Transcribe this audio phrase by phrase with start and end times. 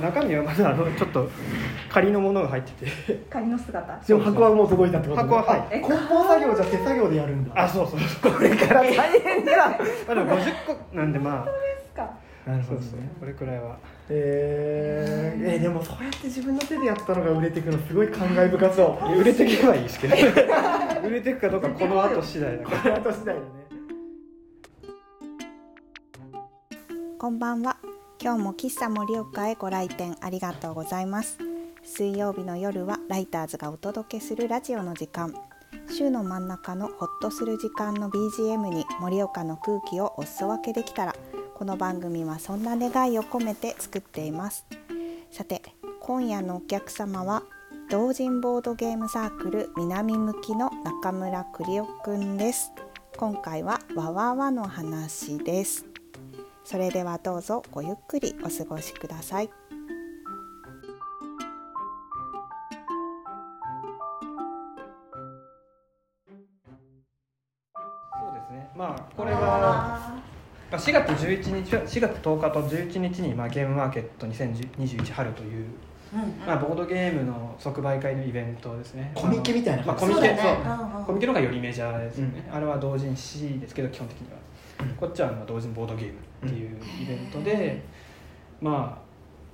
[0.00, 1.28] 中身はまだあのちょっと
[1.88, 3.24] 仮のものが入ってて。
[3.30, 3.96] 仮の姿。
[4.06, 5.28] でも箱はもう届いたってことね。
[5.28, 5.60] 箱ははい。
[5.60, 7.62] あ梱包作業じゃ手作業でやるんだ。
[7.64, 8.00] あそうそう。
[8.00, 8.82] そうこれから。
[8.82, 9.76] 大変じゃんま
[10.10, 11.44] あでも50個なんでまあ。
[11.44, 11.50] で
[11.88, 12.10] すか。
[12.46, 13.76] なるそうですねこれくらいは。
[14.08, 19.18] えー、えーでもそうやって自分の手でやったのが売れていくのすごい感慨深そう。
[19.18, 20.16] 売れていけばいいですけど
[21.06, 22.96] 売れていくかどうかこの後次第だから。
[22.96, 23.46] あと次第だね。
[27.18, 27.76] こんばんは
[28.22, 31.38] 今日も喫茶盛岡へご来店ありがとうございます。
[31.82, 35.34] 水曜日の夜はライターズがお届けするラジオの時間。
[35.90, 41.14] 週の真ん中のホッとする時間の BGM に盛岡の空気をお裾分けできたら
[41.54, 44.66] この番組はそんな願いを込めて作っています。
[45.30, 45.62] さて
[46.00, 47.42] 今夜のお客様は
[47.88, 52.70] 同人ボードゲームサークル南向きの中村栗夫くんです。
[53.16, 55.89] 今回はわわわの話です。
[56.64, 59.48] それではどうぞごゆっくりお過ごしください。
[59.48, 59.52] そ
[68.30, 68.70] うですね。
[68.76, 69.40] まあこれは
[70.70, 75.66] まあ4月11日4月10日と11日にまあゲームマーケット2021春という
[76.46, 79.10] まあボードゲームの即売会のイベントですね。
[79.14, 80.52] コミケみたいなまあコミケそう。
[80.52, 84.49] うんうんコミケの方がよりメジャーですよね、あれは同人誌ですけど基本的には、うん
[84.98, 86.14] こっちはまあ同人ボードゲーム
[86.46, 87.82] っていうイベントで、
[88.60, 89.00] ま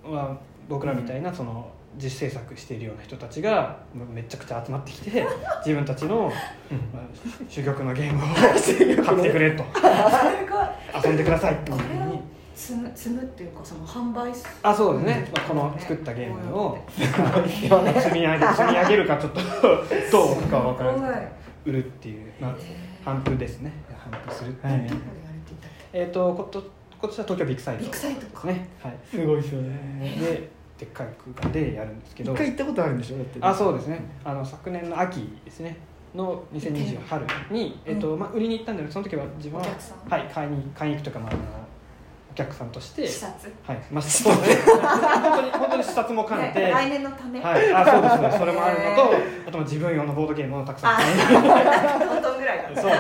[0.05, 0.37] あ、まあ
[0.69, 5.27] 僕らみたいなその実制作しているような人たちがめちゃくちゃ集まってきて
[5.65, 6.31] 自分たちの、
[6.93, 7.03] まあ、
[7.49, 8.27] 珠玉のゲームを
[9.05, 9.65] 買ってくれと。
[11.05, 12.37] 遊んでくださいっていうふうに。
[12.55, 17.07] 積む積むっていうかその販売すあそうですね、まあ、この作ったゲームを積
[18.15, 19.41] み上げ 積み上げるかちょっと
[20.11, 21.29] どうかは分からない。
[21.67, 22.57] 売るっていう、ま
[23.05, 23.73] あ、頒布ですね
[24.11, 24.71] 頒布するってい。
[24.71, 24.89] う、はい。
[24.89, 26.59] どこでやれていたっえっ、とこと
[26.99, 27.83] 今年は東京ビッグサイト。
[27.83, 28.47] ビッグサイトか。
[28.49, 28.69] ね。
[28.83, 28.97] はい。
[29.11, 30.17] すごいですよね。
[30.21, 32.33] ででっかい空間でやるんですけど。
[32.35, 33.17] 一回行ったことあるんでしょ？
[33.19, 33.39] だって。
[33.41, 34.01] あそうですね。
[34.25, 35.77] あの昨年の秋ですね。
[36.15, 39.67] の2020春に、えっとまあ、売りに行ったんだけどその時は自分は
[40.09, 41.45] はい買いに買いに行くとか、まあ、あのお
[42.37, 43.53] 客さんとして視察。
[43.67, 44.73] はいまあそうですね。
[44.79, 47.41] 本当に本当に視察も兼ねて、ね来年のため。
[47.41, 49.15] はい、あそうですそうですそれもあるのと
[49.49, 50.93] あとまあ自分用のボードゲームをたくさん。
[50.93, 52.81] あ買いにトントンぐらいだ。
[52.81, 52.93] そう。
[52.93, 52.97] うん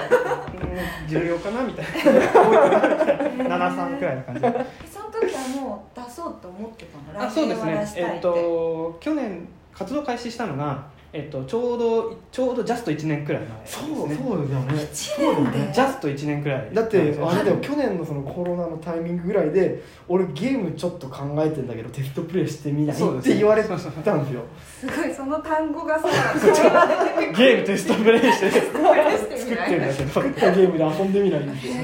[1.09, 1.93] 重要かなみたいな。
[1.93, 2.57] 多い。
[2.57, 4.41] かなみたいな73くらいな感じ。
[4.41, 4.49] で
[4.91, 7.27] その時はもう出そうと思ってたの？
[7.27, 7.93] あそうですね。
[7.97, 14.82] えっと去年活動開始したのが、えっと、ちょうどちょうどジャスト1年くらい前ですそうねそうだよね。
[14.93, 15.72] 一年で？
[15.72, 16.75] ジャスト1年くらい。
[16.75, 24.43] だってあれだよはい去年のそのコロナのタイミングぐらいで俺ゲームちょっと考えてんだけどテストプレイしてみないって言われたんですよ。
[24.78, 26.06] すごいその単語がさ
[27.34, 31.75] ゲームテストプレイして作るプレイしてみってるんだけど作ったゲームで遊んでみないんですよ。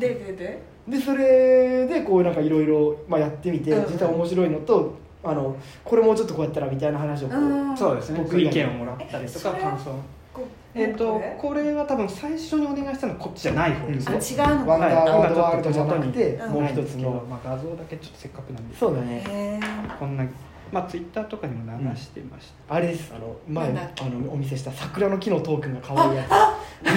[0.00, 0.74] ででで？
[0.88, 3.92] でそれでこうなんかいろいろやってみてうん。
[3.92, 7.28] 実は面白いのとあのこれもうちょっとこうやったらみたいな話を
[7.76, 8.20] そうですね。
[8.22, 9.90] 僕意見をもらったりとか感想。
[10.74, 11.72] えっとこれ？
[11.72, 16.52] は多分最初にお願いしたのはこっちじゃない方ですねあ違うのワンダーはいワールドワールドじゃなくてうん。
[16.52, 18.76] もう一つのまあ、画像だけちょっとせっかくなんで。
[18.76, 19.60] そうだね。
[19.98, 20.24] こんな
[20.72, 23.12] まあツイッターとかにも流してました、あれです。
[23.14, 23.72] あの前あ
[24.04, 26.24] のお見せした桜の木のトークンが可愛いや
[26.82, 26.96] 見た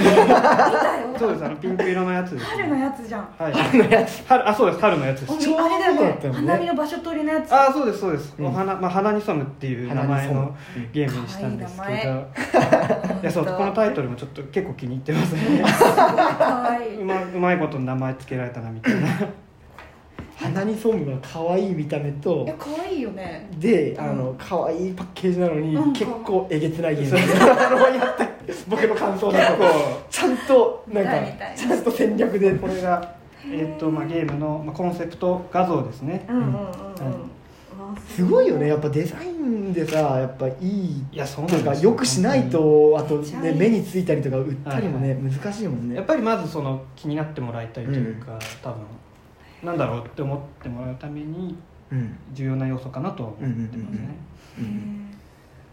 [0.98, 1.18] よ。
[1.18, 1.46] そうです。
[1.46, 3.30] あのピンク色のやつです、春のやつじゃん。
[3.38, 3.54] はい。
[3.54, 4.26] つのやつ。
[4.26, 4.82] 春あそうです。
[4.82, 5.34] 春のやつです。
[5.34, 6.02] おちょうどあれだよね。
[6.02, 6.32] ね。
[6.32, 7.54] 花見の場所取りのやつ。
[7.54, 8.46] あそうですそうです、うん。
[8.48, 10.56] お花まあ花に染むっていう名前の
[10.92, 11.84] ゲームにしたんですけど。
[11.84, 12.06] 可愛い
[13.16, 15.64] 名いやそうこのタイトルもちょっと結構気に入ってますね。
[15.64, 17.02] かわいい。
[17.02, 19.08] うまうまいこと名前つけられたなみたいな
[20.38, 23.50] 鼻にソムが可愛い見た目といや可愛いよね。
[23.58, 24.00] で、うん。
[24.02, 25.94] あの可愛いパッケージなのに、うん。
[25.94, 27.20] 結構えげつないゲーそう。
[27.20, 29.64] ムあのやって僕の感想だと
[30.10, 31.12] ちゃんとなんか
[31.56, 33.16] ちゃんと戦略でこれが、
[33.46, 36.26] えっとまあ、ゲームの、まあ、コンセプト画像ですね。
[36.30, 36.50] うんうんうん。
[36.52, 36.72] うん。
[38.08, 38.68] すごいよね。
[38.68, 41.90] やっぱデザインでさやっぱいいいやそうなんですよ。
[41.92, 45.96] よくしないとあと、ね、目についたりとか売ったりもね、難しいもんね。
[45.96, 48.82] やっぱりまずその気になってもらいたいというか、多分
[49.68, 51.58] なんだろうって思ってもらうために
[51.92, 52.18] うん。
[52.34, 54.16] 重要な要素かなとは思ってますね、
[54.60, 55.08] うん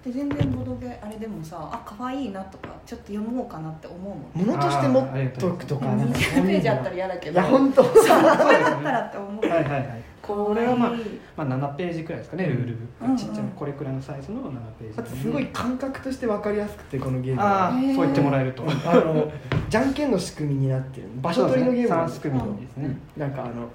[0.05, 4.15] で全然ボドゲあれでもさあ可愛いなとかちょっと読もうかなって思うも
[4.45, 5.87] ん物として持っとくとか。
[5.87, 6.13] なん。
[6.13, 7.83] かそう20ページあったら嫌だけいどや本当。
[7.83, 8.37] そうだっ
[8.83, 9.49] たらって思う。
[9.49, 10.03] はいはいはい。
[10.21, 13.17] これはまあまあ、7ページくらいですかねルールブック、うん。
[13.17, 15.01] ちっちゃいこれくらいのサイズの7ページ。
[15.01, 18.65] あとすごい感覚として分かりやすくてこのゲームああへーそう言ってもらえると。
[18.67, 19.33] あの
[19.75, 21.09] じゃんけんの仕組みになってる。
[21.21, 22.21] 場所取りのゲームなんです。
[22.21, 23.69] 3組ですね、なんかあの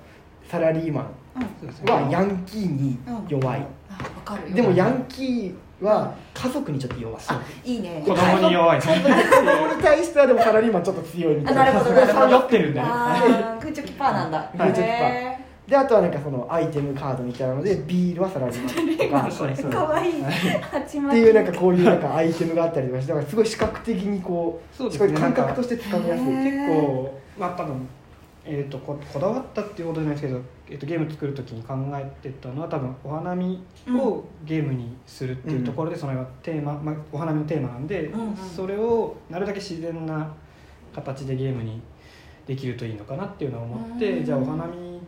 [0.50, 1.06] サラリーマン
[1.92, 2.98] はヤンキーに
[3.28, 3.68] 弱い、
[4.54, 8.02] でもヤンキーは家族にちょっと弱い、あいいね。
[8.08, 8.80] 子供に弱い。
[8.80, 8.96] 子供
[9.76, 11.56] に対してはでもサラリーマンちょっと強いみたい。
[11.56, 11.92] なあなるほど。
[11.92, 14.50] なるほど酔ってるんでねあーグーチョキパーなんだ。
[14.56, 14.90] グーチョキパー。
[15.10, 15.39] へ
[15.70, 19.72] であとはなんかそのアイテムカードみたいなのでビールはサラリーマンとかそうですそう。
[19.72, 20.20] ですかわいい。
[20.20, 20.24] っ
[20.90, 25.08] ていうなんかこういうなんかアイテムがあったりとかしてだからすごい視覚的にこうそうですね。
[25.08, 26.26] すごい感覚としてつかみやすい。
[26.26, 27.88] 結構まあ多分
[28.46, 38.36] えー、とここだわったっていうことじゃないですけど、えー、とゲーム作る時に考えてたのは多分お花見をゲームにするっていうところで、それはテーマ、まあ、お花見のテーマなんで、うんうん。
[38.36, 40.34] それをなるだけ自然な
[40.96, 41.80] 形でゲームに
[42.48, 44.26] できるといいのかなっていうのを思って、うん。
[44.26, 45.00] じゃあお花見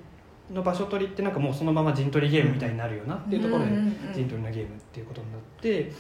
[0.53, 3.71] の場所取りってなんかもうそのまま陣取りゲームみたいになるよなっていうところで
[4.13, 5.92] 陣取りのゲームっていうことになって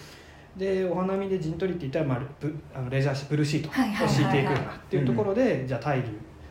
[0.57, 4.15] でお花見で陣取りって言ったら、まあ、ブあのレジャーシブルーシートをはいはいはいはい。
[4.15, 6.07] 敷いていくよなっていうところで、じゃあタイル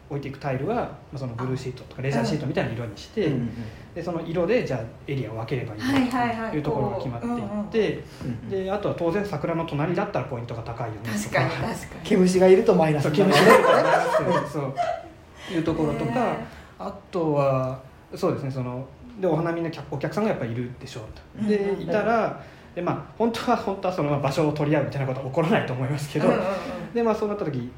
[0.09, 3.51] 置いていくタイルは、まあ、そのブルーシートとかレジャーシートみたいな色にして、うん
[3.95, 12.01] でその色でじゃあエリアを分ければいいはいはいはいというところが決まっていって、うんであとは当然桜の隣だったらポイントが高いよねと確かに確かに。
[12.05, 16.45] 毛虫がいるとマイナスそうになるとそういうところとかへ
[16.79, 17.81] あとは
[18.15, 18.87] そうですねその
[19.21, 21.05] でお花見の客お客さんがやっぱいるでしょう
[21.43, 21.49] と。
[21.49, 22.43] でいたら
[22.75, 26.29] でまあ本当は 本当はその場所を取り合うみたいなことは起こらないと思いますけど、
[26.95, 27.71] でまあそうなった時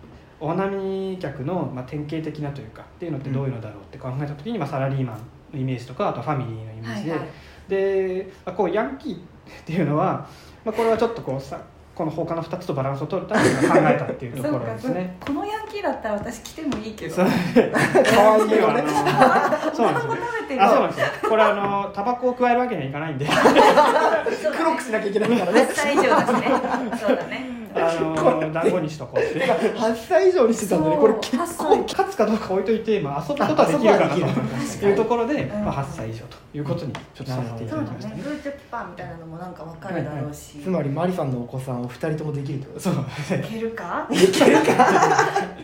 [0.42, 5.18] お花見客の、まあ、典型的なというかっていうのってどういうのだろうって考えた時に、まあ、サラリーマン
[5.54, 7.28] のイメージとかあとファミリーのイメージで、はいはい。
[7.68, 9.18] で、まあ、こうヤンキーっ
[9.64, 10.26] ていうのは、
[10.64, 11.60] まあ、これはちょっとこうさ
[11.94, 15.16] この他の2つとバランスを取るために考えたっていうところですね。
[15.26, 17.16] このヤンキーだったら私来てもいいけど。
[17.16, 20.16] 可愛いよねあのそうなんで
[20.54, 21.06] すあそうなんですよ。
[21.28, 23.26] これあのタバコを加えるわけにはいかないんで。
[24.56, 25.60] 黒くしなきゃいけないからね。
[25.60, 26.50] 8歳以上だしね。
[26.98, 29.40] そうだねあの団子にしとこうって。
[29.40, 30.96] てか8歳以上にしてたんだね。
[30.96, 34.86] これ結構勝つかどうか置いといて、まあ、遊ぶことはできるかなと。
[34.86, 38.22] いうところで、うんまあ、8歳以上ということにちょっとさせていただきましたね。
[38.22, 38.22] だね。
[38.22, 40.58] グーチョキパーみたいなのもなんかわかるだろうし。
[40.62, 42.80] つまりマリさんのお子さんお二人ともできるってこと。
[42.80, 42.94] そう。
[43.38, 44.06] いけるか？
[44.10, 44.86] いけるか？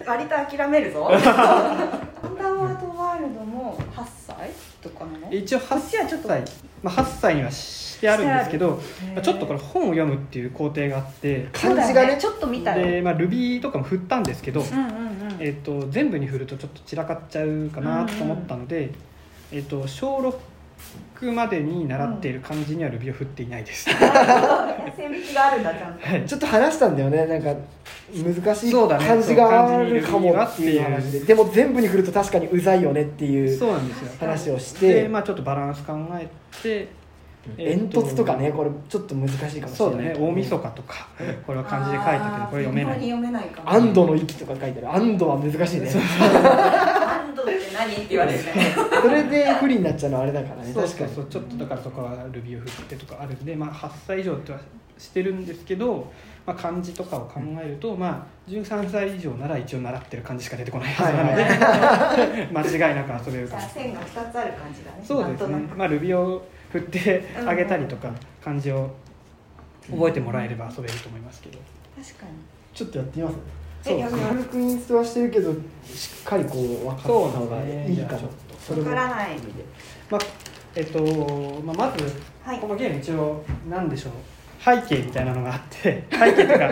[0.06, 1.10] 割と諦めるぞ。
[1.12, 4.50] アンダーワードワールドも8歳
[4.82, 5.32] とかなの？
[5.32, 6.44] 一応こっちはちょ8っと歳、
[6.82, 7.50] まあ、8歳には
[7.98, 8.80] してあるんですけど
[9.14, 12.16] まあちょっとこれ本を読むっていう工程があって漢字がね。
[12.18, 12.86] ちょっと見たよ。
[12.86, 15.36] で、まあ、Ruby とかも振ったんですけど、うんうんうん。
[15.40, 18.90] えっと全部に振るとちょっと散らかっちゃうかなと思ったので、
[19.52, 20.18] えっと小
[21.20, 23.86] 6までに習っている漢字には Ruby を振っていないです、
[24.96, 26.06] 線引きがあるんだちゃんと。
[26.06, 26.24] はい。
[26.24, 27.26] ちょっと話したんだよね。
[27.26, 27.54] なんか
[28.14, 31.20] 難しい漢字があるかもっていう話で。
[31.20, 34.12] でも全部に振ると確かにうざいよねっていうそうなんですよ。
[34.20, 35.02] 話をして。
[35.02, 36.28] で、まあ、ちょっとバランス考え
[36.62, 36.88] て、
[37.56, 39.76] 煙突とかねこれちょっと難しいかもしれない。
[39.76, 40.16] そうだね。
[40.18, 41.08] 大晦日とか
[41.46, 43.00] これは漢字で書いたけどこれ読めない。
[43.00, 43.70] 読めないかも。
[43.72, 44.94] 安堵の息とか書いてある。
[44.94, 45.88] 安堵は難しいね。
[45.88, 48.52] 安堵って何って言われるね
[49.02, 50.72] それで不利になっちゃうのはあれだからね。
[50.72, 51.14] そう確かに。
[51.14, 54.58] そうちょっとだからそこは Ruby を振ってとかあるんで、まあ、8歳以上っては
[54.98, 56.10] してるんですけど、
[56.44, 63.62] まあ、漢字とかを考えると、まあ、13歳以上なら一応習ってる漢字しか出てこないはずなので、 間違いなく遊べるじかも。
[63.62, 65.02] ゃあ線が2つある感じだね。
[65.04, 65.56] そうですね。
[65.76, 68.10] まあ Ruby を振ってあげたりとか
[68.42, 68.90] 漢字を
[69.90, 71.58] 覚えてもらえれば遊べると思いますけど。
[72.02, 72.32] 確かに。
[72.74, 73.36] ちょっとやってみます？
[73.86, 75.52] えやる軽くインストはしてるけど
[75.84, 78.18] しっかりこう分かった方がいいかも。
[78.18, 78.28] そうですね
[78.60, 78.90] それも。
[78.90, 79.36] わからない
[80.10, 80.20] まあ
[80.76, 81.02] えっと、
[81.64, 82.04] まあ、まず
[82.44, 82.58] はい。
[82.58, 84.12] このゲーム一応何でしょう？
[84.62, 86.68] 背景みたいなのがあって 背景というか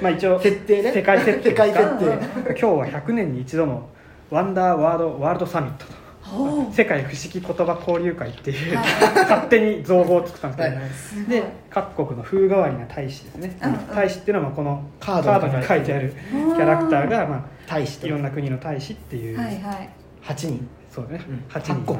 [0.00, 0.92] まあ一応設定ね。
[0.92, 1.50] 世界設定。
[1.50, 1.98] 世界設うん。
[1.98, 3.88] 定今日は100年に一度の
[4.30, 5.92] ワンダーワードワールドサミットと
[6.72, 8.86] 世界不思議言葉交流会っていう、はい。
[9.28, 10.90] 勝手に造語を作ったんですけど、はい。
[10.90, 11.26] すごい。
[11.26, 13.56] で各国の風変わりな大使ですね、
[13.94, 19.88] 大使っていうのはまあこのカードに書いてあるキャラクターが、まあ、大使といろんな国の大使っていう、はいはい。
[20.22, 20.68] 8人。
[20.90, 21.44] そうね、うん。
[21.48, 21.98] 8人各国。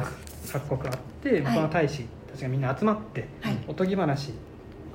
[0.53, 3.57] 各国あって、まあはいこの大使たちがみんな集まって、はい。
[3.69, 4.35] おとぎ話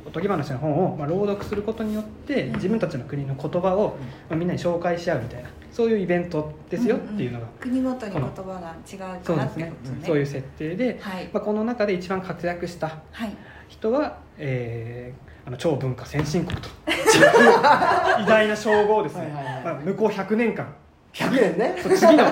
[0.05, 2.53] おとぎ話の本を、まあ、朗読することによってうん。
[2.53, 3.98] 自分たちの国の言葉を、
[4.29, 9.65] まあ、みんなに紹介し合うみたいなそういうイベントですよっていうのが、国ごとに言葉が違うからってそうですね。
[9.67, 11.29] ことねそういう設定で、はい。
[11.31, 13.31] まあ、この中で一番活躍したはい。
[13.67, 16.69] 人は、えーあの超文化先進国と。
[16.85, 19.63] 偉大な称号をですね、はいはいはい。
[19.63, 20.67] まあ、向こう100年間。
[21.13, 21.75] 100年ね。
[21.81, 22.25] そう次の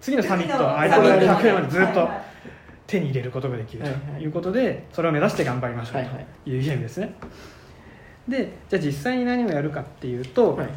[0.00, 2.20] 次のサミットの間の100年までずっとはいはい
[2.86, 4.26] 手に入れることができるはいはいとい。
[4.26, 6.26] うことでそれを目指して頑張りましょうはいはい。
[6.44, 7.14] というゲームですね。
[8.28, 10.76] でじゃあ実際に何をやるかっていうと,、はいはい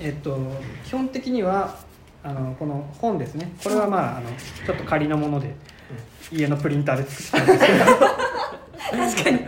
[0.00, 0.38] えっと
[0.84, 1.76] 基本的には
[2.22, 3.52] あのこの本ですね。
[3.62, 4.28] これはまああの
[4.66, 5.54] ちょっと仮のもので
[6.30, 7.84] 家のプリンターで作ったんですけど。
[8.92, 9.38] 確かに。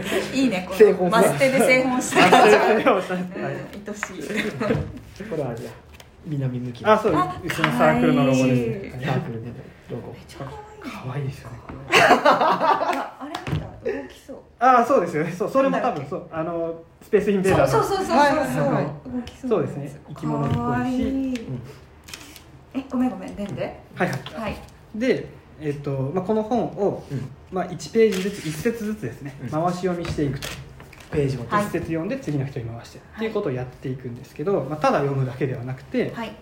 [0.41, 1.11] いいねこの。
[1.11, 2.27] マステで製本した。
[2.27, 2.83] あ感じ愛
[3.95, 5.25] しい。
[5.25, 5.71] これはあれだ
[6.27, 9.05] 南向きのあそうあうちのサークルのロゴです。
[9.07, 9.55] サークルでの
[9.91, 10.93] ロゴめっちゃ可愛い。
[11.05, 11.51] 可愛いですよ。
[11.51, 11.57] ね
[11.91, 13.64] ああれ
[14.15, 14.37] きそう。
[14.59, 15.33] ああそうですよね。
[15.33, 16.29] そうそれも多分そう。
[16.31, 17.85] あのスペースインベーダーの。
[17.85, 18.17] そうそうそうそう。
[18.17, 20.01] そうそうそうですね。
[20.09, 21.49] 生き物っぽいし。
[22.75, 24.19] えごめんごめんでんではいはい。
[24.35, 24.57] はい。
[24.95, 25.29] で
[25.61, 27.29] えっとまあ、この本を、うん。
[27.53, 29.49] まあ、1ページずつ1節ずつですね、うん。
[29.49, 30.49] 回し読みしていくと。
[31.13, 31.65] ページもはい。
[31.65, 36.33] 一節読んで次の人に回してっていうことをやっていくんですけど、まあ、ただ読むだけではなくて、はい。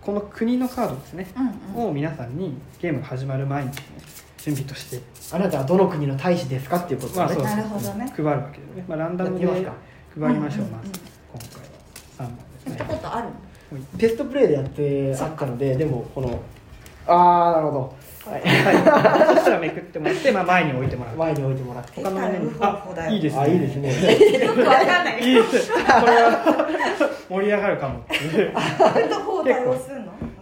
[0.00, 1.88] この国のカードですね、うんうん。
[1.90, 3.95] を皆さんにゲームが始まる前にですね
[4.46, 5.00] 準備として
[5.32, 8.12] あなたはどの国の大使ですかっていうことだね、まあそうなるほどね。
[8.14, 10.78] 配るわけですね、まあ、ランダムで配りましょう、うんうんうん。
[10.78, 11.00] まず
[11.32, 11.74] 今回は。
[12.16, 13.28] 3本ですやったねことある
[13.72, 13.98] の？
[13.98, 16.40] テストプレイでやってあったのででもこの
[17.08, 17.72] ああなるほ
[18.24, 21.16] ど、はい、はい、そしたらめくってもらって、まあ、前に置いてもらう。
[21.16, 21.90] 前に置いてもらって。
[22.02, 23.40] 他の面に手からウホウホだよいいですね。
[23.40, 24.44] あいいですね。
[24.44, 25.22] よくわかんない。
[25.22, 25.72] いいです。
[25.72, 28.18] これは盛り上がるかもってい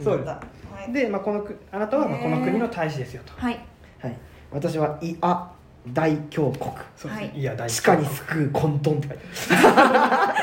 [0.04, 0.28] そうです。
[0.28, 0.40] は
[0.88, 0.92] い。
[0.92, 3.32] で、まあ、このくあなたはまあこの国の大使ですよと。
[3.36, 3.58] はい
[4.04, 4.16] はい。
[4.52, 5.50] 私はイア
[5.92, 7.40] 大教国そうですね、はい。
[7.40, 10.34] い、や大地下に救う混沌って書いてあ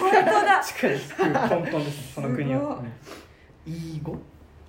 [0.00, 0.60] 本当だ。
[0.62, 1.32] 地下に救う混
[1.64, 2.88] 沌ですその国をすごる
[3.66, 4.16] イ語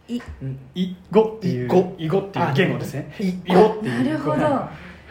[0.08, 0.60] いうん。
[0.74, 1.96] イ語っていう。
[1.98, 3.14] イ語っていう言語ですね。
[3.20, 4.46] イイ語っていうなるほど。
[4.46, 4.70] は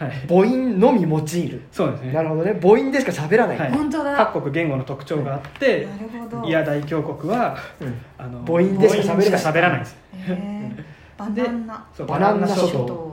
[0.08, 0.10] い。
[0.28, 1.62] 母音のみ用いる。
[1.70, 2.12] そうですね。
[2.12, 2.58] なるほどね。
[2.60, 3.72] 母音でしか喋らない、はい。
[3.72, 4.16] 本当だ。
[4.16, 6.48] 各国言語の特徴があってなるほど。
[6.48, 7.94] イヤ大教国はうん。
[8.18, 9.96] あの母音でしか喋らないんです。
[10.14, 10.84] へー。
[11.18, 11.86] バナナ。
[11.94, 13.05] そうバナナ諸諸島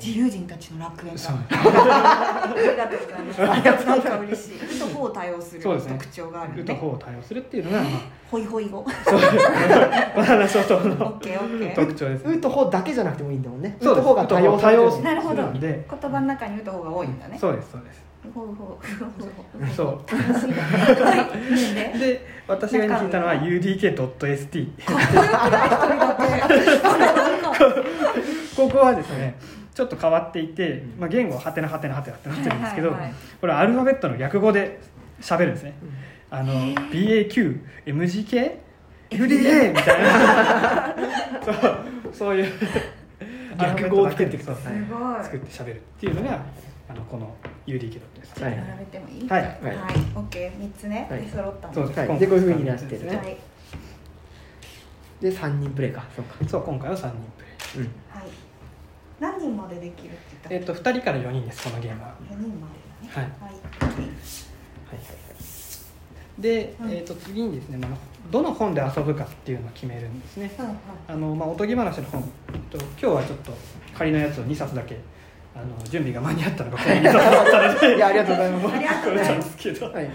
[0.00, 1.20] 自由人たちの楽園だ
[1.50, 3.40] ありがとうございます。
[3.86, 5.98] なんか嬉しい「う」と「ほ」を対応するそうですね。
[5.98, 6.74] 特徴があるね。
[6.74, 7.88] ホを対応するっていうのが、ま
[8.30, 9.20] ホイホイ語あ、そう
[10.16, 11.74] バナナ諸島オのッケーオッケー。
[11.74, 12.36] 特徴ですね。
[12.36, 13.76] うとほだけじゃなくてもいいんだもんね。
[13.80, 14.02] そうです。
[14.02, 15.02] うとほが多様されてる。
[15.02, 15.20] なる。
[15.20, 15.62] ほど言
[16.00, 17.36] 葉の中に「う」と「ほ」が多いんだね。
[17.38, 18.02] そうですそうです。
[18.34, 18.78] ほうほうほう
[19.20, 19.26] ほ
[19.60, 19.68] う。
[19.74, 20.00] そう。
[20.10, 20.48] 楽しい。
[20.50, 21.14] なは
[21.50, 24.68] いいいねで私が今聞いたのは udk.st
[28.56, 29.36] ここはですね
[29.78, 33.14] ちょっと変わっていて、まあ、言語はハテナハテナハテナってなってるんですけど、はいはいはい。
[33.40, 34.80] これアルファベットの略語で
[35.20, 35.74] 喋るんですね。
[36.30, 36.52] あの
[36.90, 38.56] BAQMGK
[39.10, 40.94] FDA みたいな。
[41.46, 42.52] そうそういう。
[43.56, 44.74] 略語をつけてください。
[44.74, 45.24] すごい。
[45.24, 46.42] 作って喋るっていうのが
[46.88, 47.32] あのこの
[47.68, 49.28] UDK ですはい並べてもいい。
[49.28, 49.42] はい。
[49.42, 49.54] はい。
[50.16, 50.58] オッケー。
[50.58, 51.06] 三つね。
[51.08, 51.20] はい。
[51.20, 51.74] で揃ったの。
[51.74, 52.18] そうです、はい。
[52.18, 53.16] でこういう風になってるね。
[53.16, 53.36] はい。
[55.20, 56.04] で3人プレイか。
[56.16, 56.48] そうか。
[56.48, 57.86] そう今回は3人プレイ。
[57.86, 57.92] うん。
[58.10, 58.47] はい
[59.20, 62.14] 何人までできるって言ったえっ、と2人から4人ですこのゲームは。
[62.30, 63.10] 4人までだね。
[63.10, 63.24] はい。
[63.24, 63.32] はい。
[63.42, 65.28] はいはい
[66.38, 66.90] で、うん。
[66.90, 67.90] えー、と次にですね、まあ、
[68.30, 70.50] どの本で遊ぶかっていうのを決めるんですね。
[70.56, 70.76] はいはい。
[71.08, 72.22] あの、まあ、おとぎ話の本
[72.70, 73.52] と今日はちょっと
[73.96, 75.00] 仮のやつを2冊だけ
[75.54, 77.96] あの準備が間に合ったのがこの2冊だったので。
[77.96, 78.74] いやありがとうございます。
[78.74, 80.10] ありがとうございますですけど、はい。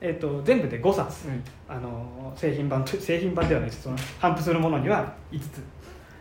[0.00, 1.44] えー、と全部で5冊、うん。
[1.68, 3.82] あの製品版と製品版ではないです。
[3.82, 5.62] その頒布するものには5つ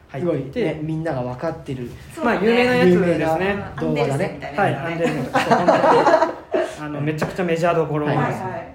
[0.09, 1.89] 入すごいっていて、ねみんなが分かってる。
[2.23, 3.63] まあ有名なやつですね。
[3.75, 5.77] アンデルセンみたいなはい、アンデルセンとかそう本当に
[6.79, 8.41] あのめちゃくちゃメジャーどころです、はいはい。
[8.41, 8.73] はい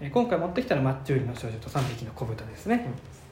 [0.00, 2.86] えー今回持ってきたのはマッチ売りの少女と3匹の子豚ですね、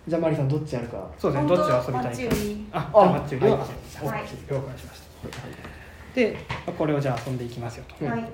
[0.08, 1.06] じゃあマリさんどっちやるか。
[1.18, 2.02] そうですねどっちを遊びたいか。
[2.02, 2.66] マッチ売り。
[2.72, 3.46] ああマッチ売り。
[3.46, 3.62] を遊び
[3.94, 4.22] たい、はい。
[4.22, 6.14] OK 了解しました。
[6.14, 8.06] でまあこれをじゃあ遊んでいきますよと。
[8.06, 8.28] はい。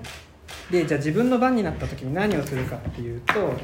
[0.71, 3.57] でじゃあ自分の番になった時に何をするかっていうと,、うん。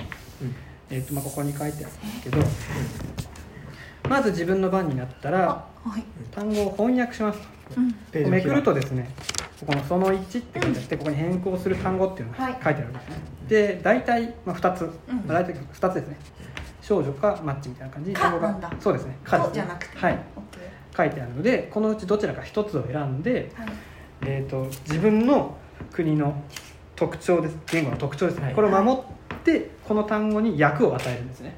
[0.89, 2.37] えーとまあ、ここに書いてあるんですけど、
[4.09, 6.03] まず自分の番になったらあはい。
[6.31, 7.39] 単語を翻訳します。
[7.77, 8.29] うん。
[8.29, 8.91] めくるとです。
[8.91, 9.09] ね
[9.59, 12.53] ここの「その1」って書いてあってここに変更する単語っていうのがはい。
[12.53, 13.15] 書いてあるんですね、
[13.47, 14.89] で大体、まあ、2つ、うん。
[15.25, 16.17] まあ、大体2つですね。
[16.81, 18.09] 少女かマッチみたいな感じ。
[18.11, 19.17] に単語がそうですね。
[19.23, 19.53] かですね。
[19.55, 19.97] じゃなくて。
[19.97, 20.19] はい。
[20.95, 23.69] 書いてあるのでこのうちどちらか1つを選んで、ーはい。
[24.27, 25.57] えー、と自分の
[25.91, 26.41] 国の
[26.95, 27.57] 特徴です。
[27.71, 28.55] 言語の特徴ですね、はい。
[28.55, 31.55] これを守ってこの単語に訳を与えるんですね。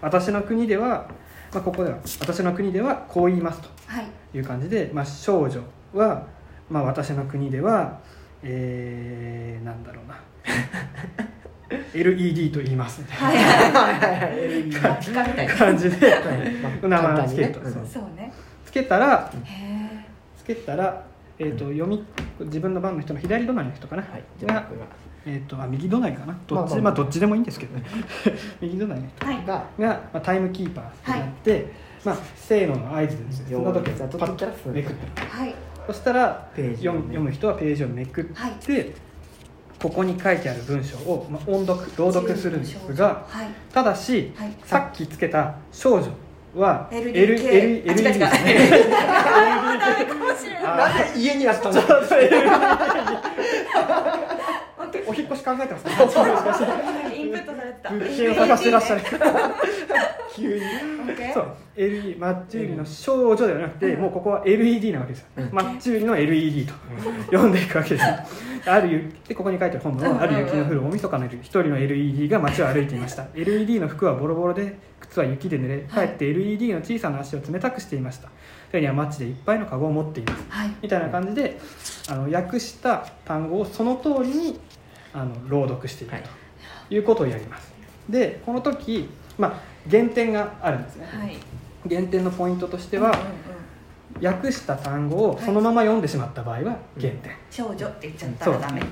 [0.00, 1.08] 私の国では、
[1.52, 4.06] まあ、ここでは私の国ではこう言いますとはい。
[4.36, 5.60] いう感じで、まあ、少女
[5.92, 6.26] は、
[6.68, 8.00] まあ、私の国では
[8.46, 10.20] えー、なんだろうな。
[11.94, 13.00] LED と言います。
[13.00, 14.70] みたいはいはい。
[15.48, 16.14] 感じで。
[16.82, 17.40] ま名あ簡単にね。
[17.40, 17.86] 前をつけると、うん。
[17.86, 18.32] そうね。
[18.66, 20.06] つけたらへ
[20.36, 21.04] つけたら、
[21.38, 22.04] えー、と読み
[22.40, 24.24] 自分の番の人の左隣の人かな、はい。
[24.44, 24.66] が
[25.26, 26.38] えー、とあ右隣かな？
[26.46, 27.84] どっち,、まあどっちでもいいんですけどね。
[28.60, 31.66] 右隣の人がが、まあ、タイムキーパーになって、
[32.04, 35.22] まあ、せーのの合図でですねその時パッとめくって。
[35.22, 35.54] はい。
[35.86, 38.52] そしたらページ読む人はページをめくって、はい。
[39.80, 43.48] ここに書いてある文章を、まあ、音読朗読するんですがはい。
[43.72, 44.52] ただし、はい。
[44.64, 46.08] さっきつけた少女
[46.54, 48.30] は LED ですね。
[50.64, 51.80] なんで家にあったの
[55.00, 55.92] オッケーお引っ越し考えてますね。
[57.16, 57.90] インプットされてた。
[57.90, 59.02] 物件を探してらっしゃる。
[60.34, 60.62] 急に。
[61.32, 61.46] そう。
[61.76, 66.74] LED マッチ売りの少女ではなくて、もうここは LED なわけですよ、マッチ売りの LED と
[67.26, 68.06] 読んでいくわけです。
[68.06, 68.14] よ
[68.66, 73.26] ある雪でここに書いてある本文は、ある雪の降る大晦日の夜一人の LED が街を歩いていました。
[73.34, 78.28] LED の服はボロボロで靴は雪で濡れかえって LED の小さな足を冷たくしていました。
[78.72, 80.44] 手にはマッチでいっぱいのカゴを持っています。
[80.48, 80.70] はい。
[80.82, 81.58] みたいな感じで
[82.08, 84.60] あの訳した単語をその通りに
[85.14, 86.22] あの朗読していくはい。
[86.88, 87.72] ということをやります。
[88.08, 89.54] でこの時、まあ、
[89.86, 91.36] 減点があるんですね、はい。
[91.86, 94.26] 減点のポイントとしては、うんうんうん。
[94.26, 98.80] 訳した単語をそのまま読んとまった場合は減点、少女って言っちゃったらダメ。
[98.80, 98.90] はい、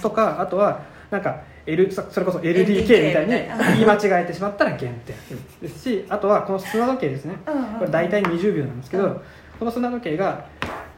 [0.00, 3.32] とかあとはなんか L そそれこそ LDK みたいに
[3.78, 5.16] 言い間違えてしまったら減点
[5.60, 7.36] ですしあとはこの砂時計ですね。
[7.78, 9.20] これ大体20秒なんですけど、うん。
[9.58, 10.46] この砂時計が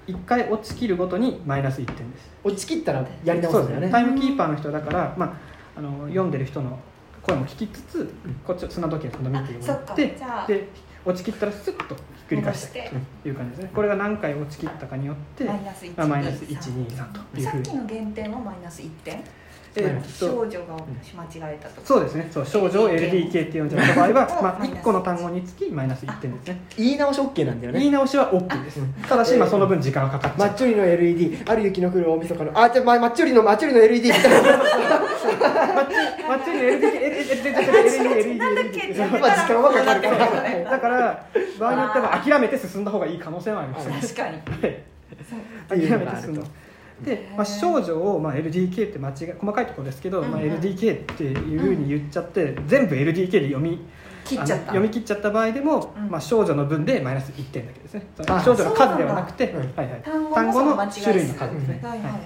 [0.09, 2.31] 1回落ちきるごとにマイナス1点です。
[2.43, 3.91] 落ちきったらやり直すんだよね。
[3.91, 5.33] タイムキーパーの人だから、まあ、
[5.79, 6.79] あの読んでる人の
[7.23, 8.15] 声も聞きつつ、
[8.47, 10.69] こっち砂時計今度見てもらあそっで
[11.05, 13.71] 落ちきったらスッとひっくり返して戻という感じですね。
[13.75, 17.43] これが何回落ちきったかによってマイナス1まあ、マイナス123というふうに。
[17.45, 19.23] さっきの減点はマイナス1点？
[19.79, 22.29] えーっと少女が間違えたとそうですね。
[22.31, 24.79] そう少女を LDK って呼んじゃった場合は、まあ、マイナス。
[24.79, 26.61] 1個の単語につきマイナス1点ですね。
[26.77, 27.79] 言い直し OK なんだよね。
[27.81, 28.81] 言い直しは OK です。
[29.09, 30.49] ただし、まあ、その分時間がかかっちゃう。
[30.49, 32.61] マッチョリの LED ある雪の降る大晦日の。
[32.61, 34.59] あじゃあまマッチョリのマッチョリの LED みたいな。
[36.29, 41.27] マッチに LDK なんだっけ時間はかかるからだから
[41.59, 44.39] 場合によっては諦めて進んだ方がいい可能性はありますね確かに
[45.69, 46.43] 諦めて進んだ
[47.05, 50.51] で、まあ、少女を、まあ、LDK って間違い細かいところですけど、まあ、うん。
[50.51, 53.81] うん LDK っていうふうに言っちゃって、全部 LDK で読み
[54.25, 54.67] 切っちゃった。
[54.67, 56.11] 読み切っちゃった場合でも、うん。
[56.11, 58.07] まあ、少女の分でマイナス1点だけですね。
[58.29, 62.19] あ少女の数ではなくて、はいはい、単語の種類の数ですね、はいはいは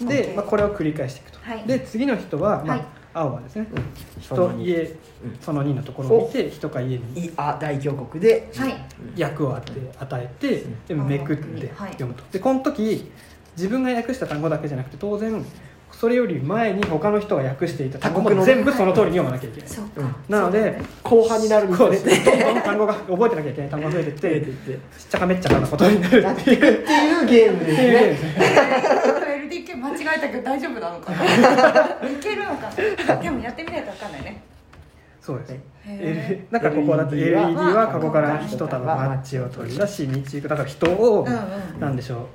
[0.00, 0.06] い。
[0.06, 1.64] で、まあ、これを繰り返していくと、はい。
[1.64, 2.86] で次の人は、まあはい。
[3.14, 3.68] 青はですね、
[4.20, 4.64] その二。
[4.64, 4.96] 人家
[5.40, 8.50] その2のところを見て人か家にいあ大峡谷で。
[8.56, 8.74] はい。
[9.16, 11.92] 役を与え与えてでめくってはい。
[11.92, 12.24] 読むと。
[12.32, 13.10] でこの時
[13.56, 15.44] 自分が訳した単語だけじゃなくて当然
[15.92, 19.70] それより前に他の人が訳していた単語他国のも全部その通りに読まなきゃいけない、
[20.28, 24.72] なので後半になるにつれてどんどん単語が覚えてなきゃいけない単語が増えてってていって。
[24.98, 26.22] しっちゃかめっちゃかなことになる。
[26.22, 28.16] なっていくっていうゲームで。
[28.16, 28.34] すね
[29.48, 31.24] LDK 間違えたけど大丈夫なのかな。
[32.10, 32.72] いけるのか
[33.06, 33.16] な。
[33.22, 34.42] でもやってみないと分かんないね
[35.24, 41.26] そうです、へ L なんかここだと LED LED はは過去から一束マッチを取り出し道行くだから人を、
[41.80, 42.26] なんでしょう、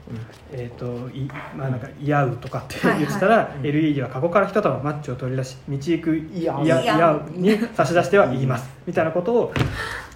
[0.54, 6.68] えっ、といまあなんか「い合う」とかって言ってたら、LED は過去から一束マッチを取り出し道行く「いい合う。
[6.68, 8.68] やいやい合う」に差し出しては言います。
[8.88, 9.54] みたいなことを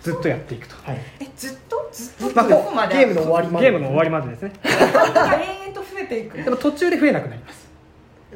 [0.02, 0.76] ずっとやっていくと。
[0.84, 1.02] はい。
[1.20, 1.90] えずっと？
[1.92, 3.70] ずっとまあどこまでゲームの終わりまで。
[3.70, 4.54] ゲームの終わりまでですね。
[4.64, 6.38] 延々と増えていく。
[6.42, 7.62] でも途中で増えなくなります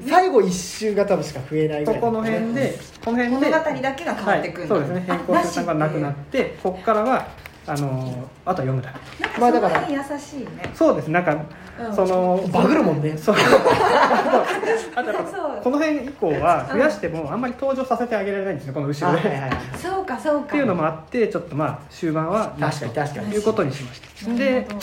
[0.05, 5.05] 最後一周が多分しか増えないぐらいここの辺でこの辺で物語だけが変わっていくんだ、はい、そうですね。
[5.07, 7.27] 変更する単語がなくなってここからは
[7.67, 9.23] あのあとは読むだけ。
[9.23, 10.71] なんかまあだから優しいね。
[10.73, 11.11] そうです。
[11.11, 11.33] なんか、
[11.79, 11.95] うん。
[11.95, 13.17] そのバグるもんね。
[13.17, 13.35] そう。
[14.95, 15.61] あと そう。
[15.61, 19.51] この辺以降は増やしてもあんまり登場させてあげられないんですねこの後ろはいはいはい。
[19.75, 20.45] そうかそうか。
[20.45, 23.31] っていうのもあってちょっとまあ終盤はなし確かに確かに。
[23.31, 24.31] ということにしました。
[24.31, 24.79] なるでほど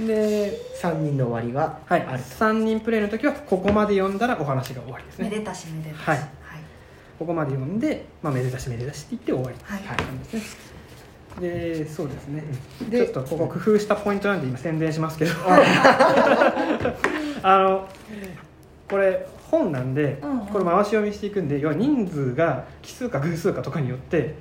[0.00, 5.30] で、3人の終わりははい、ある3人プレイの時はここまで読んだらお話が終わりですね。
[5.30, 6.08] めでたしめでたし。
[6.08, 6.18] はい。
[6.18, 6.28] はい。
[7.18, 9.56] ここまで読んで、まあ、めでたしめでたしって言って終わり。
[9.62, 9.86] はい。
[9.86, 9.96] はい。
[9.98, 10.74] なんですね
[11.40, 12.44] でそうですね。
[12.88, 15.32] でちょっとここ工夫したポイントなんで今宣伝しますけど。
[17.42, 17.88] あの
[18.88, 20.46] これ本なんで、うんうん。
[20.46, 24.34] これ回し読みしていくんで要は人数が奇数か偶数かとかによって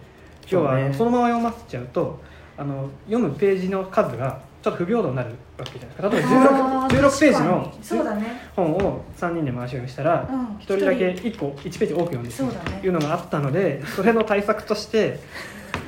[0.50, 0.94] 要はそうね。
[0.94, 2.20] そのまま読ませちゃうと
[2.58, 6.38] あの読むページの数がちょっと不平等になるわけじゃないですか。
[6.40, 8.42] 例えばあ 16, 16ページのそうだね。
[8.56, 10.46] 本を3人で回し読みしたら、うん。
[10.56, 12.80] 1人だけ1個1ページ多く読んでそうだね。
[12.82, 15.20] いうのがあったのでそれの対策として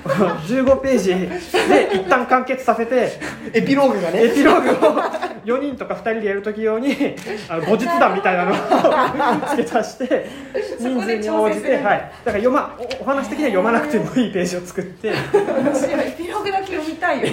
[0.48, 1.16] 15ページ。
[1.16, 3.12] で一旦完結させて
[3.54, 4.26] エピローグがね。
[4.26, 5.02] エピローグを
[5.46, 6.96] 4人とか2人でやるとき用に
[7.50, 8.56] あの後日談みたいなのを
[9.50, 10.26] 付け足して
[10.80, 15.12] 人数に応じて、はい、だから読まおお話的には読まなくてもいいページを作って。
[15.12, 16.08] 面白い。
[16.08, 17.28] エピローグだけ読みたいよ。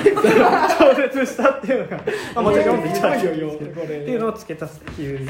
[0.79, 2.03] 超絶したっていうのが、ま
[2.37, 5.29] あ、もちろん読んでいただきっていうのを付け足すっていう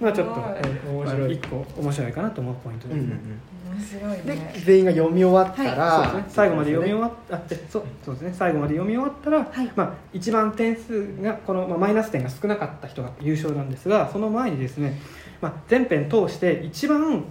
[0.00, 0.40] のはちょっとす
[0.86, 1.06] ごい。
[1.06, 3.02] 面白い個面白いかなと思うポイントですね。
[3.02, 8.34] 面白いでね全員が読み終わったら、ですね、最後まで読み終わったあでそうそうですね。
[8.36, 9.72] 最後まで読み終わったら、はい。
[9.76, 14.98] まあ、一番点数がこの、まあ、マイナス点が少なかった人が優勝なんですがその前にですね、
[15.40, 17.24] まあ、全編通して一番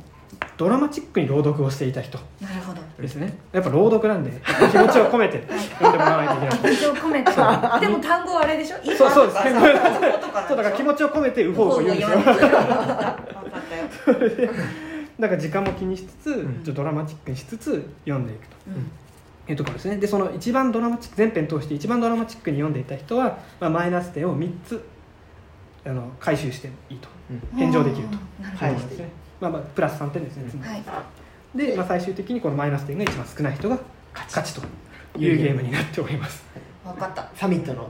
[0.58, 2.82] ドラマチックに朗読をしていた人なるほど。
[3.02, 3.38] ですね。
[3.54, 4.32] やっぱ朗読なんで
[4.72, 5.44] 気持ちを込めて
[5.80, 6.60] 読んでもらわないといけない。
[6.64, 7.32] 愛情込めて。
[7.32, 8.78] でも単語はあれでしょ？
[8.96, 9.38] そうそうです。
[10.48, 12.18] そうだから気持ちを込めてウホウホ言うんですよ。
[12.18, 12.48] 分かった。
[12.48, 14.50] ったよ
[15.20, 16.34] だから時間も気にしつつ、ん。
[16.34, 18.56] ちょっとドラマチックにしつつ読んでいくと。
[18.68, 18.92] うん。
[19.50, 19.98] いうところですね。
[19.98, 24.84] でその一番ドラマチック全編通して一番ドラマチックに読んでいた人は、まあ、マイナス点を3つ
[25.86, 27.08] あの回収してもいいと。
[27.56, 28.16] 返上できると。
[28.44, 28.72] なるほど。
[28.72, 30.72] はいですね、まあ、まあプラス3点ですね、つまり。
[30.72, 30.84] はい。
[31.58, 33.80] で、まあ、最終的にこのマイナス点が一番少ない人が
[34.14, 34.54] 勝ち。
[34.54, 34.62] と。
[35.18, 36.44] いうゲームになっております。
[36.84, 37.30] 分かった。
[37.36, 37.90] サミットの。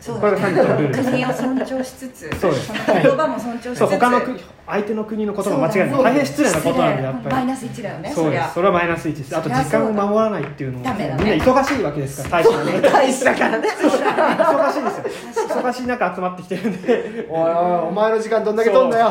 [0.00, 2.70] そうこれがサミットのルールです国を尊重しつつそうです。
[2.70, 3.78] の言葉も尊重しつつ。
[3.78, 6.02] そう他の国相手の国の言葉間違えるの。
[6.02, 7.34] 大変失礼なことなんでやっぱり。
[7.36, 8.54] マイナス1だよねりゃそうです。
[8.54, 9.36] それはマイナス1です。
[9.36, 12.80] あと時間を守らないっていうのもみんな忙しいわけですから大使はね。
[12.80, 13.68] 大使だからね。
[13.68, 14.90] 忙しいで
[15.30, 15.46] すよ。
[15.48, 17.26] 忙しい中集まってきてるんで。
[17.30, 17.48] おいおい
[17.88, 19.06] お前の時間どんだけ取んだよ。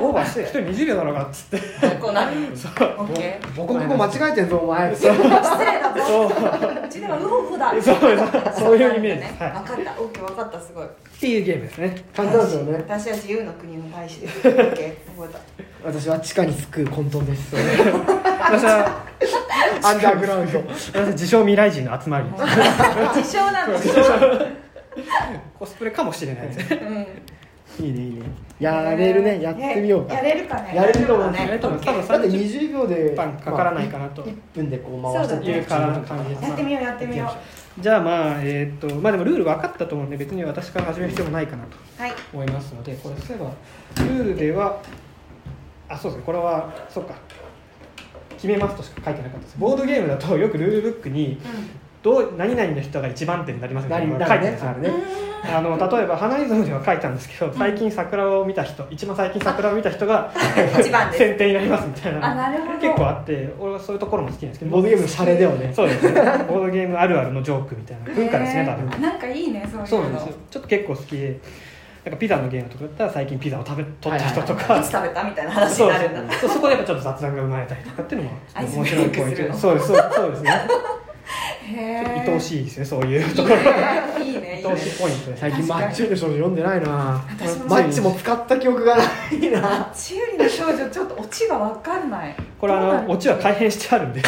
[0.00, 1.58] オーバーして一人20秒だろうがっつって。
[2.00, 3.54] こうなるオッケー。
[3.54, 4.94] 母国語間違えてんぞお前。
[4.94, 6.00] 失礼だぞ。
[6.06, 6.86] そう。
[6.86, 7.74] うちではウホウホだ。
[7.82, 9.26] そういうイメージ。
[9.26, 10.86] 分かったオッケー分かったすごい。
[10.86, 10.88] っ
[11.20, 12.04] ていうゲームですね。
[12.14, 12.74] 簡単ですよね。
[12.78, 14.42] 私は自由の国の大使です
[14.92, 17.54] 覚え私は地下につく混沌です。
[17.56, 19.02] 私は
[19.82, 20.58] アンダーグラウンド。
[20.68, 22.28] 私は自称未来人の集まり。
[22.30, 22.44] た
[23.14, 23.78] 自称なんだ。
[25.58, 26.48] コスプレかもしれない。
[26.48, 27.06] ですねうん
[27.78, 28.22] いいねいいね。
[28.58, 30.06] やれるねやってみよう。
[30.06, 30.72] かやれるかね。
[30.74, 34.22] やれると思いますね多分だって30 20秒で分かからないかなと。
[34.22, 35.64] 1分でこう回していう。
[35.64, 37.30] 感じですやってみようやってみよ
[37.78, 42.12] じゃあまあえーっとまあでもルール分かったと思うんで別に私から始める必要もないかなとうはい。
[42.32, 44.80] 思いますのでこれそういえばルールでは
[45.88, 46.24] あそうですね。
[46.26, 47.14] これはそうか。
[48.30, 49.56] 決めますとしか書いてなかったです。
[49.58, 51.38] ボードゲームだとよくルールブックに
[52.06, 54.90] どう何々の人が一番手になりますみたいなのが書いてあるんですよなるね
[55.42, 60.30] あの例えば花イズムでは書いたんですけど最近桜を見た人一番最近桜を見た人が
[61.12, 62.52] 先手になりますみたいな。
[62.80, 64.70] 結構あって俺はそういうところも好きなんですけど。
[64.70, 65.72] ボードゲームのシャレだよね。
[65.74, 66.20] そうですね。
[66.48, 69.02] ボードゲームあるあるのジョークみたいな文化ですね多分。
[69.02, 69.86] なんかいいねそういうの。
[69.86, 70.34] そうなんですよ。
[70.50, 71.40] ちょっと結構好きで
[72.04, 76.34] なんかピザのゲームとかだったら最近ピザを食べ取った人とか、いつ食べたみたいな話になるんだ。
[76.34, 79.86] そうそこでやっぱちょっと雑談が生まれたりとかっていうのも面白 いポイントそうです。
[79.88, 80.50] そうそうですね
[81.76, 83.56] 愛おしいですねそういうところ。
[84.22, 87.24] いいね愛おしいポイント最近マッチューの少女読んでないな。
[87.38, 89.06] 私もマッチも使った記憶がない
[89.50, 89.90] な。
[89.94, 92.36] チューリの少女ちょっとオチが分かんない。
[92.58, 94.22] これあのオチは改変してあるんで。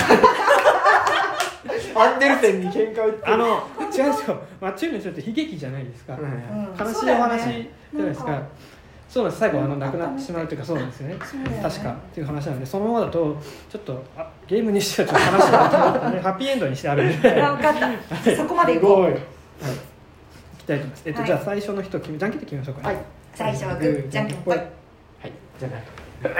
[1.95, 4.41] アンデルセンに喧嘩売ってあの違うんですよ。
[4.61, 6.29] マッチュールにちょっと悲劇じゃないですか、うんうん
[6.79, 8.43] 悲しいお話じゃないですか
[9.09, 9.41] そうなんです。
[9.41, 11.15] 最後あのうん亡くなってしまうというかそうなんですよね。
[11.15, 11.21] ね。
[11.63, 13.37] 確かっていう話なんでそのままだと
[13.71, 15.59] ちょっとあゲームにしてはちょっと話が
[16.23, 17.43] ハッピーエンドにしてあるんで。
[17.43, 17.91] あ分かった。
[18.37, 19.17] そこまです行こごいう。
[19.17, 19.21] い
[20.59, 20.79] きたい。
[20.79, 20.87] と思い。
[20.91, 21.03] ます。
[21.07, 21.27] えっと、はい。
[21.27, 22.89] じゃあ最初の人決めじゃんけんで決めましょうか、ね。
[22.95, 23.05] はい。
[23.35, 24.57] 最初はグーじゃんけんぽい。
[24.57, 24.67] はい。
[25.59, 25.83] じゃない。
[26.23, 26.35] 元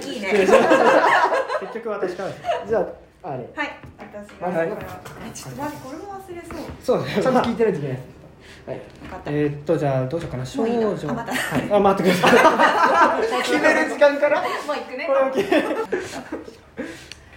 [0.00, 0.32] 気いいね。
[1.60, 2.30] 結局私から。
[2.66, 2.78] じゃ
[3.22, 3.46] ああれ。
[3.54, 3.70] はい。
[3.98, 4.48] 私が。
[4.48, 4.68] はい。
[5.34, 6.42] ちょっと待ってこれも忘れ
[6.82, 7.02] そう。
[7.02, 7.22] そう。
[7.22, 8.13] ちゃんと聞いてないといけないです
[8.66, 8.80] はい。
[9.02, 9.30] 分かった。
[9.30, 10.46] えーっとじゃあどうしようかな。
[10.46, 10.80] 少女。
[11.06, 11.32] なあまた。
[11.76, 12.38] あ待ってくださ
[13.18, 13.42] い。
[13.42, 14.40] 決める時間から？
[14.40, 15.06] もう行くね。
[15.06, 15.62] これを決め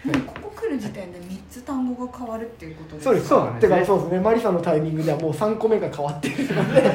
[0.06, 3.28] もうここ来る時点で三つ単語が変わるっていうことですそうです。
[3.28, 3.40] そう。
[3.40, 3.76] なんですね。
[3.76, 4.20] てかそうですね。
[4.22, 6.36] マリさんのタイミングではもう3個目が変わってる。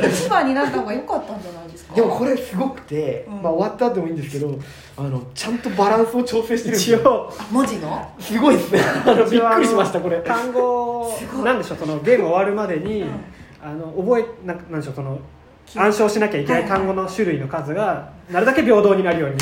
[0.09, 1.95] 一番になった方が良かったんじゃないですか？
[1.95, 3.43] でもこれすごくて、うん。
[3.43, 4.59] まあ、終わった後もいいんですけど
[4.97, 6.99] あのちゃんとバランスを調整してるんですよ。
[7.01, 7.33] 一応。
[7.39, 8.15] あ文字の？
[8.19, 8.81] すごいですね。
[8.81, 10.21] あのびっくりしましたこれ。
[10.21, 11.13] 単語。
[11.45, 13.11] なんでしょうそのゲーム終わるまでに、うん
[13.63, 15.19] あの覚えなんなんでしょうその
[15.77, 19.37] 暗唱しなきゃいけない単語の種類の数がなるだけ平等になるように。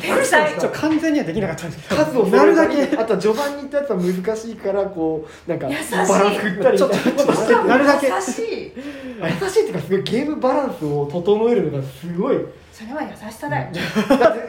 [0.00, 2.04] 天才 ちょ完全にはできなかったんですけど。
[2.04, 2.82] 数をなるだけ。
[2.96, 6.78] あとは序盤に言ったやつは難しいからこうなんかバランス振ったり。
[6.78, 6.96] ちょっと
[7.64, 8.08] なるだけ。
[8.08, 8.72] 優しい。
[9.42, 12.38] 優しいっていうかすごいゲームバランスを整えるのがすごい。
[12.72, 13.66] それは優しさだよ。
[14.08, 14.48] だって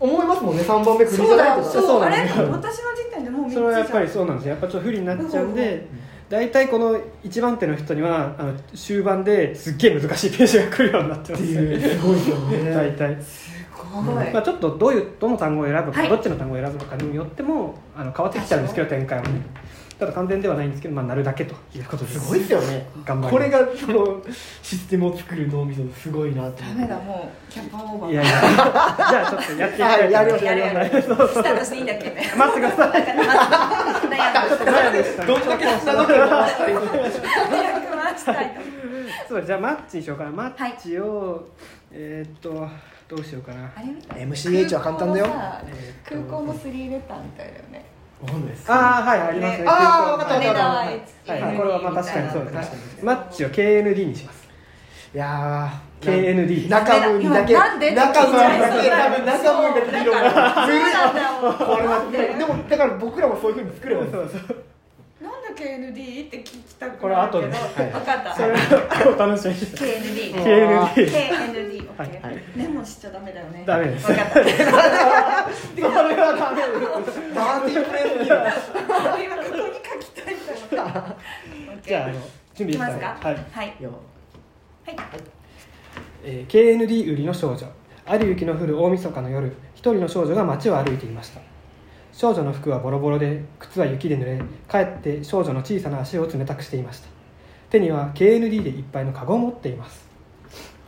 [0.00, 2.48] 思いますもんね3番目振りじそうだとそうあれそうなんですよ。
[2.50, 4.50] 私の時点でもうそれはやっぱりそうなんですよ。
[4.52, 5.86] やっぱちょっと不利になっちゃうんで
[6.28, 12.70] 大体この一番手の人にはあの終盤ですっげえ難しいページが来るようになってますすごいよね。
[12.70, 14.32] 大体、すごい。
[14.32, 16.08] まあ、ちょっとどういうどの単語を選ぶか、はい。
[16.08, 19.40] どっちの単語を選ぶのかによってもあの変わってきちゃうんですけど展開はね
[19.98, 22.20] ただ完全ではないんですけど、まあ、なるだけということです。
[22.20, 22.86] すごいですよね。
[23.04, 23.50] 頑張ります。
[23.52, 24.22] これがその
[24.62, 26.62] システムを作る脳みそすごいなって。
[26.62, 28.12] ダメだもうキャパオーバー。
[28.12, 28.30] いやいや。
[28.30, 30.36] じゃあちょっとやっていきたいと思い。
[30.36, 33.02] ますはいやりましょうスタートしていいんだっけね待ってください。
[33.02, 33.14] 悩
[34.04, 38.34] んで悩んでしたどんだけ砂時計回したらいいの早く回した
[39.28, 40.30] そうじゃあマッチにしようかな。
[40.30, 41.48] マッチを、
[41.90, 42.68] えーっと
[43.08, 43.72] どうしようかな。
[43.74, 45.26] あれみたい MCH は簡単だよ。
[46.04, 47.85] 空港のスリーレターみたいだよね
[48.68, 49.58] ああはいあります。
[49.58, 49.64] ね。
[49.64, 52.54] ねあーわかった羽田ははい、はい、これはまあ確かにそうです。
[52.54, 54.48] ねマッチを KND にします。
[55.14, 57.54] いやー KND 中分にだけ。
[57.54, 57.90] 中分だけ。
[57.90, 60.66] 多分中分だけ色が。
[60.66, 60.80] そう。
[60.80, 61.22] なんだ。
[61.22, 64.56] よこれはでもだから僕らもそういうふうに作ればいいそうそう
[65.56, 67.90] KND って聞きたくこれ後で分はい。
[67.90, 68.34] かった。
[68.34, 72.34] それはお楽しみに KND ね KND KND はいはい。
[72.34, 73.64] ーメモしちゃダメだよね。
[73.66, 74.06] ダメです。
[74.06, 74.32] 分かった。
[74.32, 78.00] それはダメですダーティープレ
[79.24, 81.16] 今ここに書きたいと思った
[81.82, 82.12] じゃああの
[82.54, 83.06] 準備できたいきますか？
[83.06, 83.44] らはい。
[83.52, 83.76] はい。
[83.82, 83.90] よ。
[84.84, 84.96] はい。
[86.24, 87.66] えー KND 売りの少女。
[88.08, 91.40] ある雪の降る大晦日の夜一人の少女が街を歩いていました
[92.16, 97.08] 少女の服はボロボロで靴は雪で濡れかえって少女の小さな足を冷たくしていました。
[97.68, 100.06] 手には KND でいっぱいのカゴを持っています。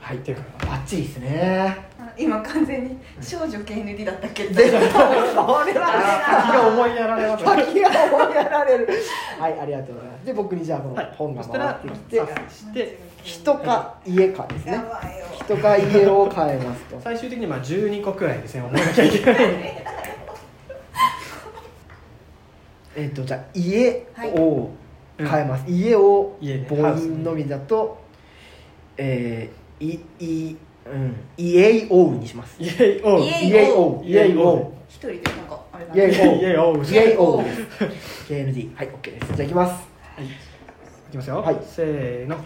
[0.01, 1.77] はいっていうかバッチリですね。
[2.01, 4.55] あ今完全に少女 KND だったっけど。
[4.55, 4.95] でそれ先
[6.55, 8.89] が思いやられます先が思いやられる
[9.39, 14.83] はいありがとうございますで僕にじゃあこのはい本が回ってきて察して人か家かですね
[15.45, 19.39] 人か家を変えますと最終的にまあ12個くらいですね思いなきゃいけない
[22.97, 24.71] えっ、とじゃあ家を
[25.17, 27.99] 変えます、家を家ね母音のみだと
[28.97, 32.57] えー、いいうん家をにします。
[32.61, 37.43] イエイオウイエイ家を家を一人でなんかあれだイエイオウイエイオウ
[38.29, 39.27] KND はい OK です。
[39.29, 39.73] じゃあいきます。
[40.17, 40.27] はい。
[40.27, 40.29] い。
[41.11, 42.37] きますよ、はいせーの。
[42.37, 42.45] ほい。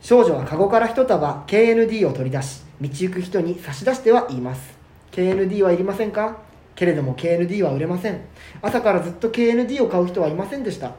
[0.00, 4.74] 少女はカゴから一束 KND を取り出し道行く人に差し出しては言います。
[5.12, 6.38] KND はいりませんか？
[6.74, 8.20] けれども KND は売れません。
[8.60, 10.92] 朝からずっと KND を買う人はいませんでした。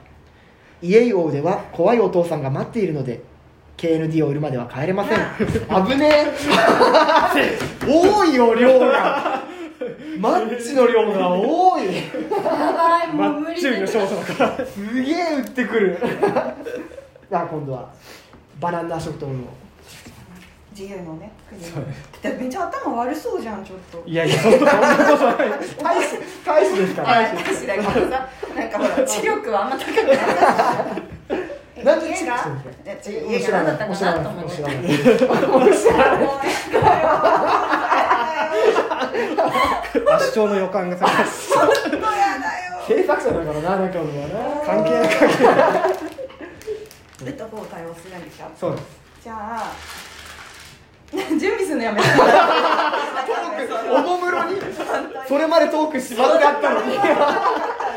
[0.81, 3.21] 家王では怖いお父さんが待っているので
[3.77, 5.19] KND を売るまでは帰れません。
[5.85, 6.09] 危ね
[7.35, 7.57] え。
[7.87, 9.43] 多いよ量が。
[10.19, 11.83] マッチの量が多い。
[13.13, 14.65] マう無理ッチの少女だから。
[14.65, 15.97] すげえ売ってくる。
[17.29, 17.89] じゃあ今度は
[18.59, 19.33] バナナ食堂の
[20.75, 24.03] 自由のね国でめっちゃ頭悪そうじゃんちょっと。
[24.07, 25.49] いやいやそんなことない。
[25.81, 27.19] 大使大使ですから。
[27.19, 30.17] あ私だけどさなんかほら知力はあんま高くない。
[31.85, 32.35] なんで家が？
[33.51, 34.51] 何だったかなと思って。
[40.13, 41.05] 圧勝の予感がさ
[42.87, 45.09] 制作者だからな中野はな関係ない。
[45.09, 45.51] 関係な
[45.89, 45.93] い。
[48.59, 48.83] そうです
[49.23, 49.71] じゃあ
[51.73, 52.07] するのやめて
[53.91, 54.61] おもむろに
[55.27, 56.95] それまでトークしまってあったのに。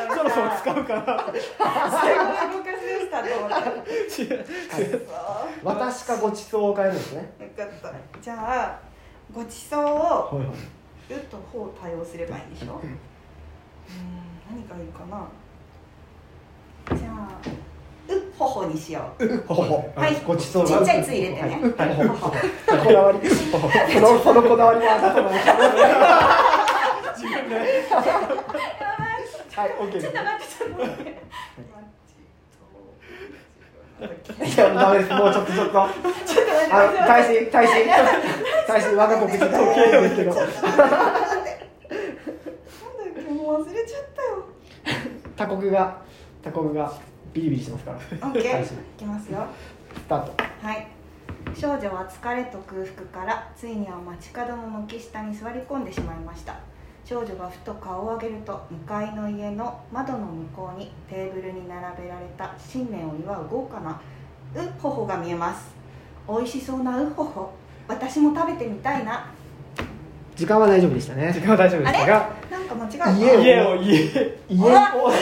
[0.08, 1.42] そろそろ使うからすごい
[2.56, 5.06] 昔でしたと思って。
[5.62, 7.34] 私かごちそうを変えるんですね。
[7.38, 7.92] よかった。
[8.20, 8.80] じゃあ
[9.32, 10.46] ごちそうをはいはい
[11.12, 12.80] 打った方を対応すればいいんでしょ？
[12.82, 12.98] うん
[14.50, 15.28] 何がいいかな？
[16.96, 17.28] じゃあ
[18.08, 19.38] うっほほにしよう。
[19.46, 19.90] ほほ。
[19.96, 20.16] はい。
[20.26, 21.60] ごちそうちっちゃい「つ」入れてね。
[21.62, 21.68] こ
[22.92, 25.28] だわりそのこだわりはあなたの
[29.56, 31.10] はい、オッケーちょっと待ってちょっと待って
[34.44, 34.58] い。
[34.58, 35.10] や、ダメです。
[35.14, 35.82] もうちょっとちょっと。
[35.82, 35.94] あの、
[37.08, 37.72] 大使、大使、
[38.68, 40.34] 大使、我が国自体 OK ですけど。
[40.34, 40.54] なんだっ
[43.14, 44.44] けもう忘れちゃったよ
[45.36, 46.02] 他国が、
[46.42, 46.92] 他国が
[47.36, 47.98] ビリビリしてますから。
[47.98, 48.00] オ
[48.32, 48.64] ッケー。
[48.64, 48.66] い。
[48.96, 49.46] きますよ。
[49.94, 50.32] スタート。
[50.62, 50.88] はい。
[51.54, 56.58] 少女は疲れと空腹からついには街角の軒下に座り込んでしまいました。
[57.04, 64.00] 少女がふと顔を上げると向かいの家の窓の向こうにテーブルに並べられた新年を祝う豪華な
[64.54, 65.68] ウッホホが見えます。
[66.26, 67.52] 美味しそうなウッホホ
[67.86, 69.30] 私も食べてみたいな。
[70.34, 71.32] 時間は大丈夫でした時ね。
[71.40, 72.30] 間は大丈夫でしたが。
[72.50, 73.10] なんか間違えた。
[73.12, 73.40] 家を。
[73.40, 74.38] 家を家。
[74.48, 75.12] 家を。